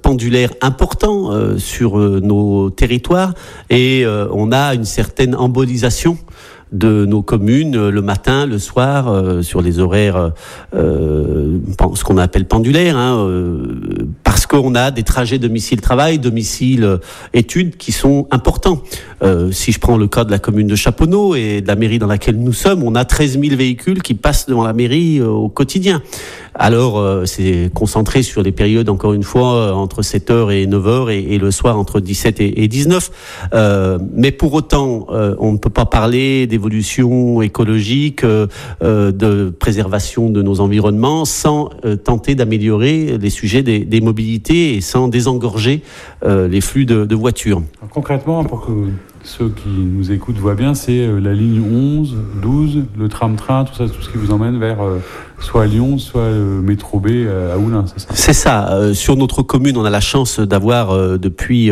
[0.02, 3.34] pendulaires importants sur nos territoires
[3.68, 6.16] et on a une certaine embolisation
[6.72, 10.32] de nos communes le matin, le soir, sur les horaires,
[10.72, 13.28] ce qu'on appelle pendulaires, hein,
[14.42, 18.82] parce qu'on a des trajets domicile-travail, domicile-études qui sont importants.
[19.22, 22.00] Euh, si je prends le cas de la commune de Chaponneau et de la mairie
[22.00, 25.28] dans laquelle nous sommes, on a 13 000 véhicules qui passent devant la mairie euh,
[25.28, 26.02] au quotidien.
[26.54, 31.38] Alors, euh, c'est concentré sur des périodes, encore une fois, entre 7h et 9h et,
[31.38, 33.10] le soir entre 17 et, 19.
[34.12, 41.24] mais pour autant, on ne peut pas parler d'évolution écologique, de préservation de nos environnements
[41.24, 41.70] sans
[42.04, 45.82] tenter d'améliorer les sujets des, mobilités et sans désengorger
[46.24, 47.62] les flux de, de voitures.
[47.90, 48.72] concrètement, pour que
[49.24, 53.74] ceux qui nous écoutent voient bien, c'est euh, la ligne 11, 12, le tram-train, tout
[53.74, 54.98] ça, tout ce qui vous emmène vers euh,
[55.38, 58.08] soit Lyon, soit le métro B euh, à Oulin, c'est ça?
[58.14, 58.94] C'est ça.
[58.94, 61.70] sur notre commune, on a la chance d'avoir depuis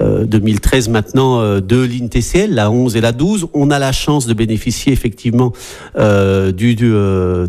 [0.00, 3.48] 2013 maintenant deux lignes TCL, la 11 et la 12.
[3.54, 5.52] On a la chance de bénéficier effectivement
[5.96, 6.92] du,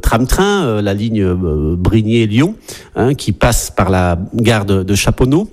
[0.01, 1.33] tram-train, la ligne
[1.75, 2.55] Brigné-Lyon,
[2.95, 5.47] hein, qui passe par la gare de, de Chaponneau.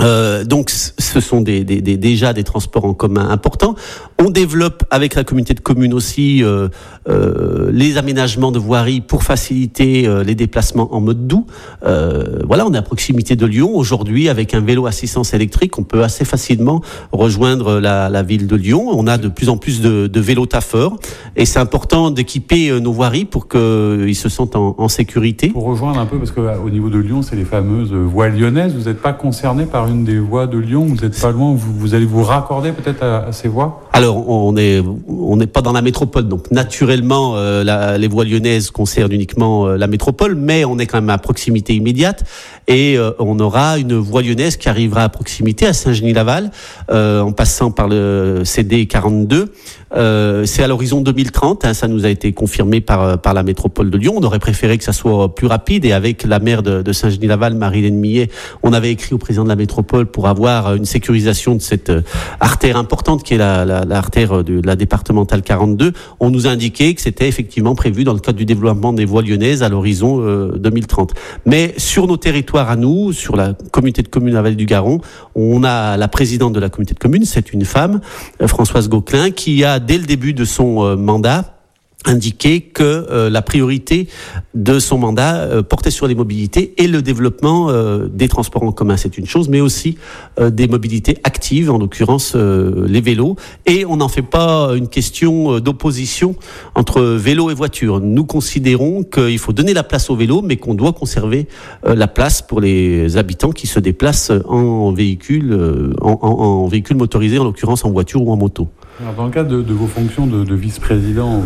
[0.00, 3.74] Euh, donc, ce sont des, des, déjà des transports en commun importants.
[4.18, 6.68] On développe avec la communauté de communes aussi euh,
[7.08, 11.46] euh, les aménagements de voiries pour faciliter euh, les déplacements en mode doux.
[11.84, 13.74] Euh, voilà, on est à proximité de Lyon.
[13.74, 16.82] Aujourd'hui, avec un vélo assistance électrique, on peut assez facilement
[17.12, 18.88] rejoindre la, la ville de Lyon.
[18.92, 20.96] On a de plus en plus de, de vélos taffeurs
[21.36, 25.48] et c'est important d'équiper nos voiries pour qu'ils se sentent en, en, sécurité.
[25.48, 28.74] Pour rejoindre un peu, parce qu'au niveau de Lyon, c'est les fameuses voies lyonnaises.
[28.74, 30.86] Vous n'êtes pas concerné par des voies de Lyon.
[30.86, 31.54] Vous n'êtes pas loin.
[31.54, 33.82] Vous, allez vous raccorder peut-être à, ces voies?
[33.92, 38.70] Alors, on n'est on n'est pas dans la métropole, donc naturellement, euh, les voies lyonnaises
[38.70, 42.24] concernent uniquement euh, la métropole, mais on est quand même à proximité immédiate.
[42.66, 46.50] Et euh, on aura une voie lyonnaise qui arrivera à proximité à Saint-Genis-Laval,
[46.90, 49.52] en passant par le CD 42
[49.94, 51.64] Euh, c'est à l'horizon 2030.
[51.64, 54.14] Hein, ça nous a été confirmé par par la métropole de Lyon.
[54.16, 55.84] On aurait préféré que ça soit plus rapide.
[55.84, 58.28] Et avec la maire de, Saint-Genis-Laval, Marie-Hélène Millet,
[58.62, 61.92] on avait écrit au président de la métropole pour avoir une sécurisation de cette
[62.40, 65.92] artère importante qui est la, la, l'artère de la départementale 42.
[66.20, 69.22] On nous a indiqué que c'était effectivement prévu dans le cadre du développement des voies
[69.22, 70.18] lyonnaises à l'horizon
[70.56, 71.14] 2030.
[71.46, 75.00] Mais sur nos territoires à nous, sur la communauté de communes à du Garon,
[75.34, 78.00] on a la présidente de la communauté de communes, c'est une femme,
[78.40, 81.59] euh, Françoise Gauquelin, qui a, dès le début de son euh, mandat,
[82.06, 84.08] indiqué que euh, la priorité
[84.54, 88.72] de son mandat euh, portait sur les mobilités et le développement euh, des transports en
[88.72, 89.98] commun, c'est une chose, mais aussi
[90.40, 93.36] des mobilités actives, en l'occurrence les vélos.
[93.66, 96.34] Et on n'en fait pas une question d'opposition
[96.74, 98.00] entre vélo et voiture.
[98.00, 101.46] Nous considérons qu'il faut donner la place au vélo, mais qu'on doit conserver
[101.84, 107.38] la place pour les habitants qui se déplacent en véhicule, en, en, en véhicule motorisé,
[107.38, 108.68] en l'occurrence en voiture ou en moto.
[109.16, 111.42] Dans le cadre de, vos fonctions de, de vice-président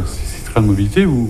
[0.57, 1.29] de mobilité, vous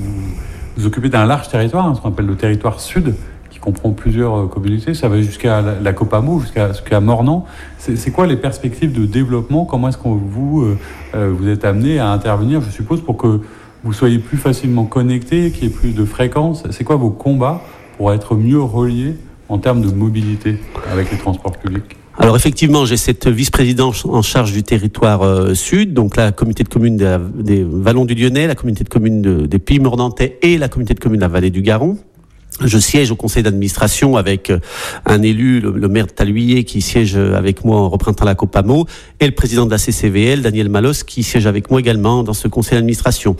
[0.76, 3.14] vous, occupez d'un large territoire, hein, ce qu'on appelle le territoire sud,
[3.50, 4.94] qui comprend plusieurs euh, communautés.
[4.94, 7.44] Ça va jusqu'à la, la Copamo, jusqu'à jusqu'à Mornan.
[7.78, 9.66] C'est quoi les perspectives de développement?
[9.66, 10.78] Comment est-ce que vous euh,
[11.14, 13.40] euh, vous êtes amené à intervenir, je suppose, pour que
[13.82, 16.64] vous soyez plus facilement connecté, qu'il y ait plus de fréquences?
[16.70, 17.60] C'est quoi vos combats
[17.98, 19.16] pour être mieux reliés
[19.50, 20.58] en termes de mobilité
[20.90, 21.96] avec les transports publics?
[22.16, 26.68] Alors effectivement, j'ai cette vice-présidence en charge du territoire euh, sud, donc la communauté de
[26.68, 30.94] communes des, Vallons du Lyonnais, la communauté de communes des Pays Mordantais et la communauté
[30.94, 31.98] de communes de la Vallée du Garon.
[32.60, 34.60] Je siège au conseil d'administration avec euh,
[35.06, 38.86] un élu, le, maire de Taluyer, qui siège avec moi en représentant la Copamo,
[39.18, 42.46] et le président de la CCVL, Daniel Malos, qui siège avec moi également dans ce
[42.46, 43.34] conseil d'administration.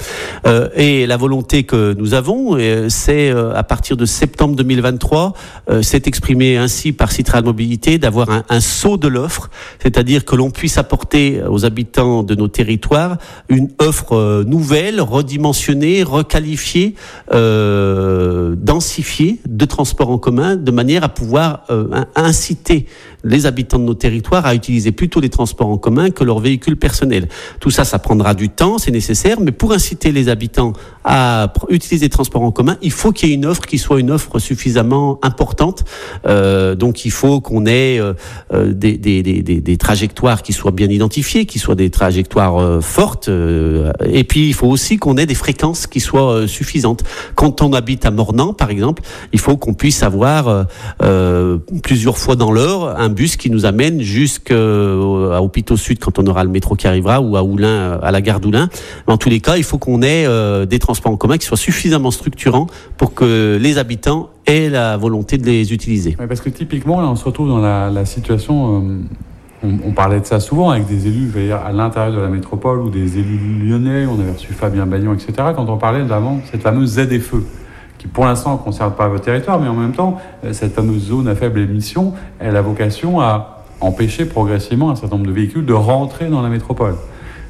[0.48, 5.34] Euh, et la volonté que nous avons, euh, c'est à partir de septembre 2023,
[5.82, 9.48] c'est exprimé ainsi par Citral Mobilité, d'avoir un, un, saut de l'offre,
[9.80, 16.94] c'est-à-dire que l'on puisse apporter aux habitants de nos territoires une offre nouvelle, redimensionnée, requalifiée,
[17.30, 19.03] densifiée
[19.46, 22.86] de transport en commun de manière à pouvoir euh, inciter
[23.22, 26.76] les habitants de nos territoires à utiliser plutôt les transports en commun que leurs véhicules
[26.76, 27.28] personnels.
[27.60, 32.06] Tout ça, ça prendra du temps, c'est nécessaire, mais pour inciter les habitants à utiliser
[32.06, 34.38] les transports en commun, il faut qu'il y ait une offre qui soit une offre
[34.38, 35.84] suffisamment importante.
[36.26, 41.74] Euh, donc il faut qu'on ait euh, des, trajectoires qui soient bien identifiées, qui soient
[41.74, 47.02] des trajectoires fortes, et puis il faut aussi qu'on ait des fréquences qui soient suffisantes.
[47.34, 48.93] Quand on habite à Mornan, par exemple,
[49.32, 50.66] il faut qu'on puisse avoir
[51.82, 56.44] plusieurs fois dans l'heure un bus qui nous amène jusqu'à Hôpital Sud quand on aura
[56.44, 58.68] le métro qui arrivera ou à Oulin, à la gare d'Oulin.
[59.06, 61.56] En tous les cas, il faut qu'on ait euh, des transports en commun qui soient
[61.56, 66.16] suffisamment structurants pour que les habitants aient la volonté de les utiliser.
[66.28, 68.82] parce que typiquement, là, on se retrouve dans la, situation.
[68.82, 72.90] Euh, on, parlait de ça souvent avec des élus à l'intérieur de la métropole ou
[72.90, 74.04] des élus lyonnais.
[74.06, 75.32] On avait reçu Fabien Bagnon, etc.
[75.56, 76.10] Quand on parlait de
[76.50, 77.36] cette fameuse ZFE
[78.04, 81.06] qui pour l'instant ne concerne pas votre territoire, mais en même temps, euh, cette fameuse
[81.06, 85.64] zone à faible émission, elle a vocation à empêcher progressivement un certain nombre de véhicules
[85.64, 86.96] de rentrer dans la métropole.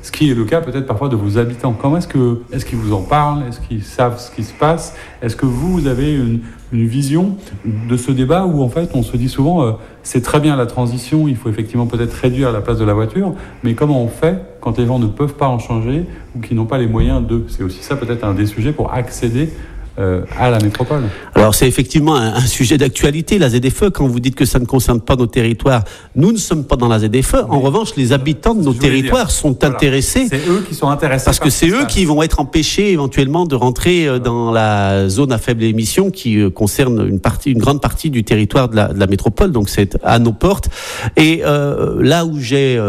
[0.02, 1.74] Ce qui est le cas peut-être parfois de vos habitants.
[1.80, 3.42] Comment est-ce que est-ce qu'ils vous en parlent?
[3.48, 4.94] Est-ce qu'ils savent ce qui se passe?
[5.22, 6.40] Est-ce que vous, avez une,
[6.72, 10.56] vision de ce débat où en fait on se dit souvent euh, c'est très bien
[10.56, 14.08] la transition, il faut effectivement peut-être réduire la place de la voiture, mais comment on
[14.08, 17.24] fait quand les gens ne peuvent pas en changer ou qui n'ont pas les moyens
[17.24, 17.44] de?
[17.48, 19.50] C'est aussi ça peut-être un des sujets pour accéder
[19.96, 21.04] euh, à la métropole.
[21.36, 23.90] Alors c'est effectivement un, un sujet d'actualité, la ZFE.
[23.90, 25.84] Quand vous dites que ça ne concerne pas nos territoires,
[26.16, 27.44] nous ne sommes pas dans la ZFE.
[27.48, 30.26] En revanche, les habitants de nos territoires sont intéressés.
[30.28, 31.26] C'est eux qui sont intéressés.
[31.26, 35.30] Parce que c'est eux qui vont être empêchés éventuellement de rentrer euh, dans la zone
[35.30, 38.88] à faible émission qui euh, concerne une partie, une grande partie du territoire de la,
[38.88, 39.52] de la métropole.
[39.52, 40.70] Donc c'est à nos portes.
[41.16, 42.80] Et là où j'ai,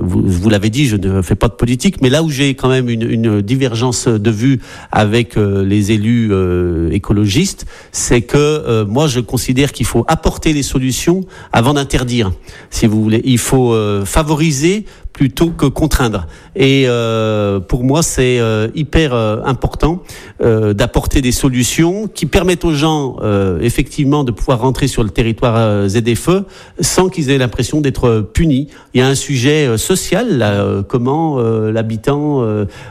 [0.00, 2.68] vous, vous l'avez dit, je ne fais pas de politique, mais là où j'ai quand
[2.68, 4.60] même une, une divergence de vue
[4.92, 10.62] avec les élus euh, écologiste, c'est que euh, moi je considère qu'il faut apporter les
[10.62, 12.32] solutions avant d'interdire.
[12.70, 16.26] Si vous voulez, il faut euh, favoriser plutôt que contraindre.
[16.56, 20.02] Et euh, pour moi, c'est euh, hyper euh, important
[20.40, 23.16] d'apporter des solutions qui permettent aux gens,
[23.60, 26.44] effectivement, de pouvoir rentrer sur le territoire ZFE
[26.80, 28.68] sans qu'ils aient l'impression d'être punis.
[28.92, 32.44] Il y a un sujet social, là, comment l'habitant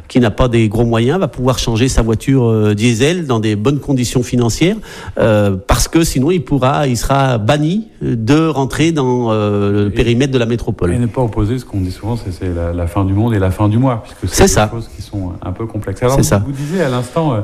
[0.07, 3.79] qui n'a pas des gros moyens va pouvoir changer sa voiture diesel dans des bonnes
[3.79, 4.77] conditions financières,
[5.15, 10.47] parce que sinon il pourra, il sera banni de rentrer dans le périmètre de la
[10.47, 10.93] métropole.
[10.93, 13.39] Et ne pas opposer ce qu'on dit souvent c'est la, la, fin du monde et
[13.39, 16.02] la fin du mois, puisque c'est des choses qui sont un peu complexes.
[16.04, 16.39] Alors, vous, ça.
[16.39, 17.41] vous disiez à l'instant euh,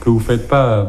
[0.00, 0.84] que vous ne faites pas euh,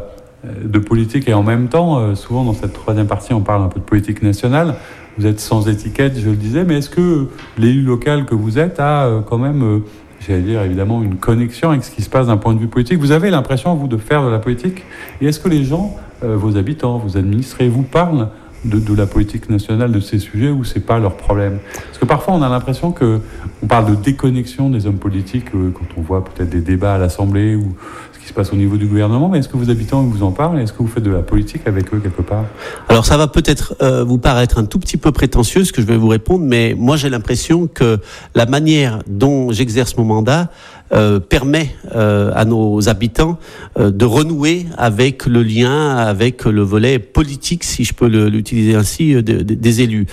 [0.64, 3.68] de politique et en même temps, euh, souvent dans cette troisième partie, on parle un
[3.68, 4.74] peu de politique nationale.
[5.18, 7.28] Vous êtes sans étiquette, je le disais, mais est-ce que
[7.58, 9.82] l'élu local que vous êtes a quand même
[10.26, 12.98] j'allais dire évidemment, une connexion avec ce qui se passe d'un point de vue politique?
[12.98, 14.84] Vous avez l'impression, vous, de faire de la politique?
[15.20, 18.28] Et est-ce que les gens, vos habitants, vos administrés, vous parlent
[18.64, 21.58] de, la politique nationale de ces sujets ou c'est pas leur problème.
[21.86, 23.20] Parce que parfois on a l'impression que
[23.62, 27.54] on parle de déconnexion des hommes politiques quand on voit peut-être des débats à l'Assemblée
[27.54, 27.74] ou
[28.22, 30.60] qui se passe au niveau du gouvernement, mais est-ce que vos habitants vous en parlent
[30.60, 32.44] Est-ce que vous faites de la politique avec eux quelque part?
[32.88, 35.86] Alors ça va peut-être euh, vous paraître un tout petit peu prétentieux ce que je
[35.86, 37.98] vais vous répondre, mais moi j'ai l'impression que
[38.34, 40.50] la manière dont j'exerce mon mandat
[40.92, 43.38] euh, permet euh, à nos habitants
[43.76, 49.80] de renouer avec le lien, avec le volet politique, si je peux l'utiliser ainsi, des
[49.80, 50.06] élus.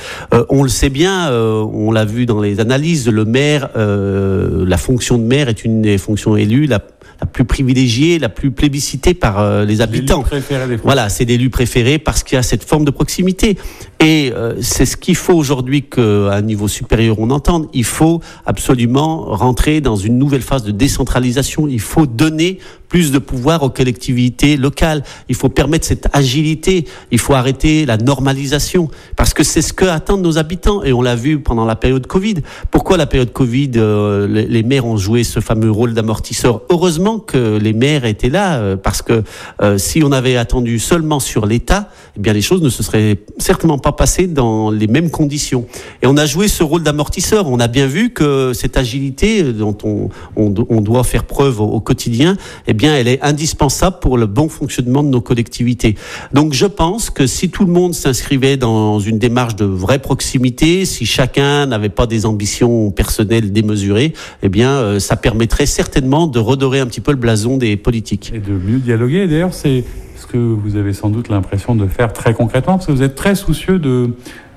[0.49, 5.23] on le sait bien, on l'a vu dans les analyses, le maire, la fonction de
[5.23, 6.79] maire est une des fonctions élues, la
[7.21, 10.23] la plus privilégiée, la plus plébiscitée par euh, les habitants.
[10.83, 13.57] Voilà, c'est l'élu préféré parce qu'il y a cette forme de proximité.
[13.99, 17.67] Et euh, c'est ce qu'il faut aujourd'hui qu'à un niveau supérieur on entende.
[17.73, 21.67] Il faut absolument rentrer dans une nouvelle phase de décentralisation.
[21.67, 22.59] Il faut donner
[22.89, 25.03] plus de pouvoir aux collectivités locales.
[25.29, 26.85] Il faut permettre cette agilité.
[27.11, 31.01] Il faut arrêter la normalisation parce que c'est ce que attendent nos habitants et on
[31.01, 32.35] l'a vu pendant la période Covid.
[32.71, 36.61] Pourquoi la période Covid, euh, les, maires ont joué ce fameux rôle d'amortisseur?
[36.69, 39.23] Heureusement que les maires étaient là euh, parce que
[39.61, 43.19] euh, si on avait attendu seulement sur l'État, eh bien les choses ne se seraient
[43.37, 45.65] certainement pas passées dans les mêmes conditions.
[46.01, 47.47] Et on a joué ce rôle d'amortisseur.
[47.47, 51.79] On a bien vu que cette agilité dont on, on, on doit faire preuve au,
[51.79, 52.35] quotidien,
[52.67, 55.95] eh elle est indispensable pour le bon fonctionnement de nos collectivités.
[56.33, 60.85] Donc, je pense que si tout le monde s'inscrivait dans une démarche de vraie proximité,
[60.85, 64.13] si chacun n'avait pas des ambitions personnelles démesurées,
[64.43, 68.31] eh bien, euh, ça permettrait certainement de redorer un petit peu le blason des politiques.
[68.33, 69.27] Et de mieux dialoguer.
[69.27, 69.83] D'ailleurs, c'est
[70.15, 73.15] ce que vous avez sans doute l'impression de faire très concrètement, parce que vous êtes
[73.15, 74.11] très soucieux de,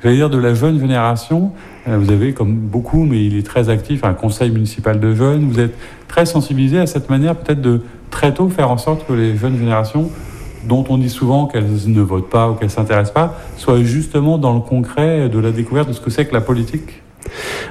[0.04, 1.52] dire, de la jeune génération.
[1.88, 5.48] Euh, vous avez, comme beaucoup, mais il est très actif, un conseil municipal de jeunes.
[5.48, 5.74] Vous êtes
[6.08, 7.82] très sensibilisé à cette manière peut-être de
[8.12, 10.08] très tôt faire en sorte que les jeunes générations,
[10.68, 14.38] dont on dit souvent qu'elles ne votent pas ou qu'elles ne s'intéressent pas, soient justement
[14.38, 17.02] dans le concret de la découverte de ce que c'est que la politique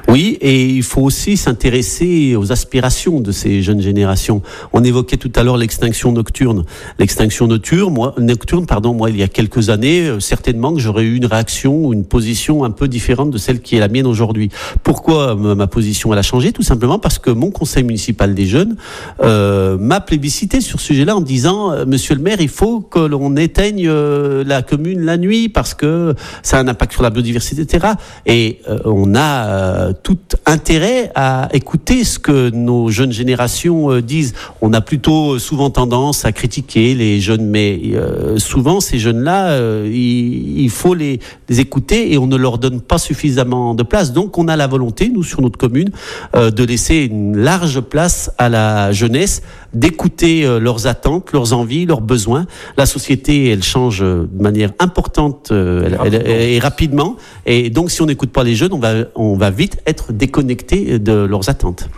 [0.07, 4.41] oui, et il faut aussi s'intéresser aux aspirations de ces jeunes générations.
[4.73, 6.65] On évoquait tout à l'heure l'extinction nocturne.
[6.99, 11.03] L'extinction nocturne, moi, nocturne, pardon, moi, il y a quelques années, euh, certainement que j'aurais
[11.03, 14.07] eu une réaction ou une position un peu différente de celle qui est la mienne
[14.07, 14.49] aujourd'hui.
[14.83, 16.51] Pourquoi ma position elle a changé?
[16.51, 18.75] Tout simplement parce que mon conseil municipal des jeunes
[19.21, 22.99] euh, m'a plébiscité sur ce sujet-là en disant, euh, Monsieur le maire, il faut que
[22.99, 27.09] l'on éteigne euh, la commune la nuit parce que ça a un impact sur la
[27.09, 27.93] biodiversité, etc.
[28.25, 34.33] Et on a euh, tout intérêt à écouter ce que nos jeunes générations euh, disent.
[34.61, 40.69] On a plutôt souvent tendance à critiquer les jeunes, mais euh, souvent ces jeunes-là, il,
[40.69, 41.19] faut les,
[41.49, 44.13] écouter et on ne leur donne pas suffisamment de place.
[44.13, 45.89] Donc on a la volonté, nous sur notre commune,
[46.33, 49.41] de laisser une large place à la jeunesse,
[49.73, 52.45] d'écouter leurs attentes, leurs envies, leurs besoins.
[52.77, 57.15] La société, elle change de manière importante et rapidement.
[57.45, 60.99] Et donc si on n'écoute pas les jeunes, on va on va vite être déconnecté
[60.99, 61.89] de leurs attentes.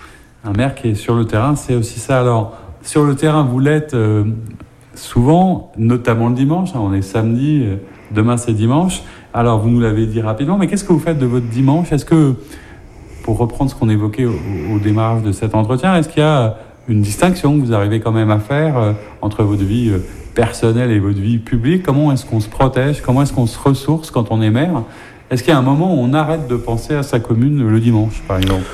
[0.46, 2.20] Un maire qui est sur le terrain, c'est aussi ça.
[2.20, 4.26] Alors, sur le terrain, vous l'êtes euh,
[4.94, 6.72] souvent, notamment le dimanche.
[6.76, 7.78] Hein, on est samedi, euh,
[8.12, 9.04] demain c'est dimanche.
[9.34, 11.94] Alors, vous nous l'avez dit rapidement, mais qu'est-ce que vous faites de votre dimanche?
[11.94, 12.36] Est-ce que,
[13.24, 16.58] pour reprendre ce qu'on évoquait au, démarrage de cet entretien, est-ce qu'il y a
[16.90, 19.94] une distinction que vous arrivez quand même à faire euh, entre votre vie
[20.36, 21.84] personnelle et votre vie publique?
[21.84, 23.02] Comment est-ce qu'on se protège?
[23.02, 24.84] Comment est-ce qu'on se ressource quand on est maire?
[25.34, 27.80] Est-ce qu'il y a un moment où on arrête de penser à sa commune le
[27.80, 28.66] dimanche, par exemple?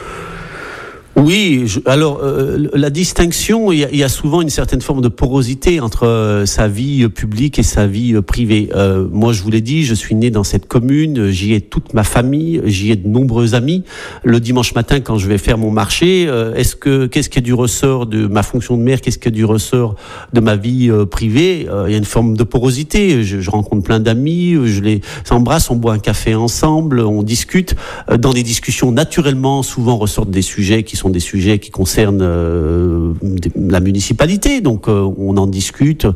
[1.20, 6.08] Oui, alors euh, la distinction, il y, a, souvent une certaine forme de porosité entre
[6.08, 8.70] euh, sa vie euh, publique et sa vie privée.
[9.12, 12.04] moi, je vous l'ai dit, je suis né dans cette commune, j'y ai toute ma
[12.04, 13.84] famille, j'y ai de nombreux amis.
[14.24, 16.24] Le dimanche matin, quand je vais faire mon marché,
[16.56, 19.32] est-ce que qu'est-ce qui est du ressort de ma fonction de maire, qu'est-ce qui est
[19.32, 19.96] du ressort
[20.34, 21.68] de ma vie privée?
[21.88, 23.24] Il y a une forme de porosité.
[23.24, 27.76] Je, je rencontre plein d'amis, je les embrasse, on boit un café ensemble, on discute.
[28.18, 33.14] Dans des discussions, naturellement, souvent ressortent des sujets qui sont des sujets qui concernent euh,
[33.56, 36.08] la municipalité, donc euh, on en discute.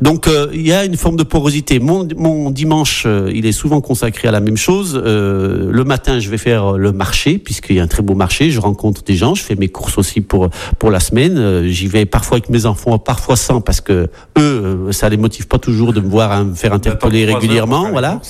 [0.00, 1.78] Donc euh, il y a une forme de porosité.
[1.78, 4.94] Mon, mon dimanche, il est souvent consacré à la même chose.
[4.96, 8.50] le matin, je vais faire le marché, puisqu'il y a un très beau marché.
[8.50, 11.66] Je rencontre des gens, je fais mes courses aussi pour pour la semaine.
[11.68, 14.08] J'y vais parfois avec mes enfants, parfois sans, parce que
[14.38, 18.20] eux, ça les motive pas toujours de me voir hein, me faire interpeller régulièrement, voilà.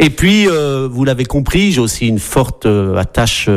[0.00, 3.48] Et puis, vous l'avez compris, j'ai aussi une forte attache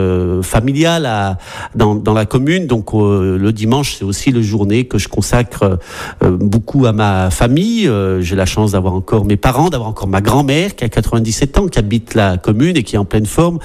[0.42, 1.38] familiale à
[1.76, 2.68] dans dans, la commune.
[2.68, 5.80] Donc le dimanche, c'est aussi le journée que je consacre
[6.22, 7.90] beaucoup à ma famille.
[8.20, 11.68] J'ai la chance d'avoir encore mes parents, d'avoir encore ma grand-mère qui a 97 ans,
[11.68, 13.60] qui habite la commune et qui est en pleine forme.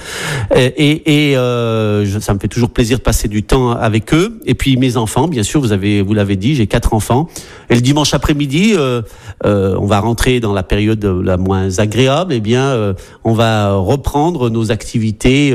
[0.55, 4.39] Et, et ça me fait toujours plaisir de passer du temps avec eux.
[4.45, 7.27] Et puis mes enfants, bien sûr, vous avez, vous l'avez dit, j'ai quatre enfants.
[7.69, 9.01] Et le dimanche après-midi, euh,
[9.45, 12.33] euh, on va rentrer dans la période la moins agréable.
[12.33, 12.93] Eh bien, euh,
[13.23, 15.53] on va reprendre nos activités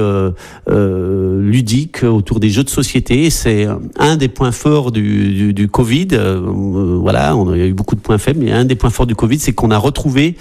[0.67, 3.31] ludiques autour des jeux de société.
[3.31, 3.67] C'est
[3.99, 6.09] un des points forts du, du, du Covid.
[6.13, 9.39] voilà, on a eu beaucoup de points faibles, mais un des points forts du Covid,
[9.39, 10.37] c'est qu'on a retrouvé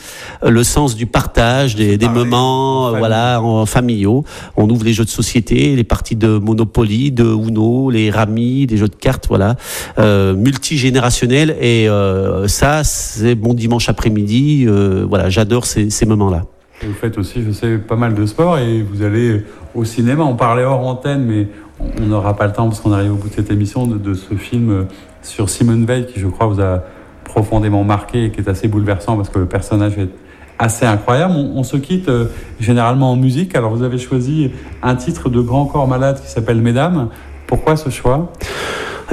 [0.45, 4.23] le sens du partage, des, des moments, voilà, en familiaux.
[4.57, 8.77] On ouvre les jeux de société, les parties de Monopoly, de Uno, les Rami, des
[8.77, 9.55] jeux de cartes, voilà,
[9.97, 14.65] multigénérationnels et euh, ça, c'est bon dimanche après-midi.
[14.67, 16.45] Euh, voilà, j'adore ces, moments-là.
[16.83, 19.43] Vous faites aussi, je sais, pas mal de sport et vous allez
[19.73, 20.23] au cinéma.
[20.23, 21.47] On parlait hors antenne, mais
[21.79, 24.35] on n'aura pas le temps parce qu'on arrive au bout de cette émission de, ce
[24.35, 24.87] film
[25.21, 26.83] sur Simone Veil qui, je crois, vous a
[27.23, 30.09] profondément marqué et qui est assez bouleversant parce que le personnage est
[30.57, 31.33] assez incroyable.
[31.33, 32.27] On, se quitte euh,
[32.59, 33.55] généralement en musique.
[33.55, 34.51] Alors, vous avez choisi
[34.81, 37.09] un titre de Grand Corps Malade qui s'appelle Mesdames.
[37.47, 38.31] Pourquoi ce choix?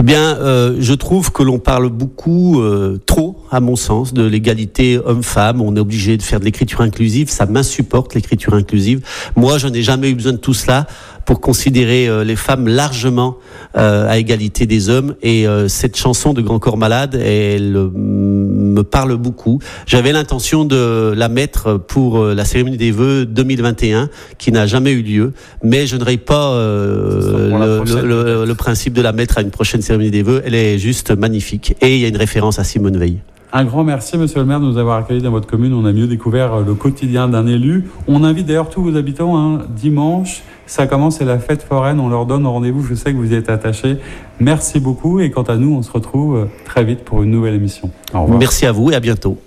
[0.02, 4.24] Eh bien, euh, je trouve que l'on parle beaucoup, euh, trop, à mon sens, de
[4.24, 5.60] l'égalité homme-femme.
[5.60, 7.30] On est obligé de faire de l'écriture inclusive.
[7.30, 9.02] Ça m'insupporte l'écriture inclusive.
[9.36, 10.88] Moi, je n'ai jamais eu besoin de tout cela
[11.24, 13.36] pour considérer euh, les femmes largement
[13.76, 15.14] euh, à égalité des hommes.
[15.22, 19.60] Et euh, cette chanson de Grand Corps Malade, elle me parle beaucoup.
[19.86, 25.02] J'avais l'intention de la mettre pour la cérémonie des vœux 2021, qui n'a jamais eu
[25.02, 25.32] lieu,
[25.62, 30.22] mais je n'aurai pas le, le, principe de la mettre à une prochaine cérémonie des
[30.22, 30.42] vœux.
[30.44, 31.74] Elle est juste magnifique.
[31.80, 33.18] Et il y a une référence à Simone Veil.
[33.54, 35.74] Un grand merci, monsieur le maire, de nous avoir accueillis dans votre commune.
[35.74, 37.90] On a mieux découvert le quotidien d'un élu.
[38.08, 42.00] On invite d'ailleurs tous vos habitants, hein, dimanche, ça commence, c'est la fête foraine.
[42.00, 42.82] On leur donne rendez-vous.
[42.82, 43.98] Je sais que vous y êtes attachés.
[44.40, 45.20] Merci beaucoup.
[45.20, 47.90] Et quant à nous, on se retrouve euh, très vite pour une nouvelle émission.
[48.14, 48.38] Au revoir.
[48.38, 49.38] Merci à vous et à bientôt.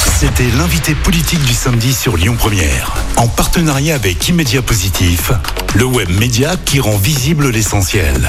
[0.00, 5.32] C'était l'invité politique du samedi sur Lyon Première, en partenariat avec Immédia Positif,
[5.76, 8.28] le web média qui rend visible l'essentiel.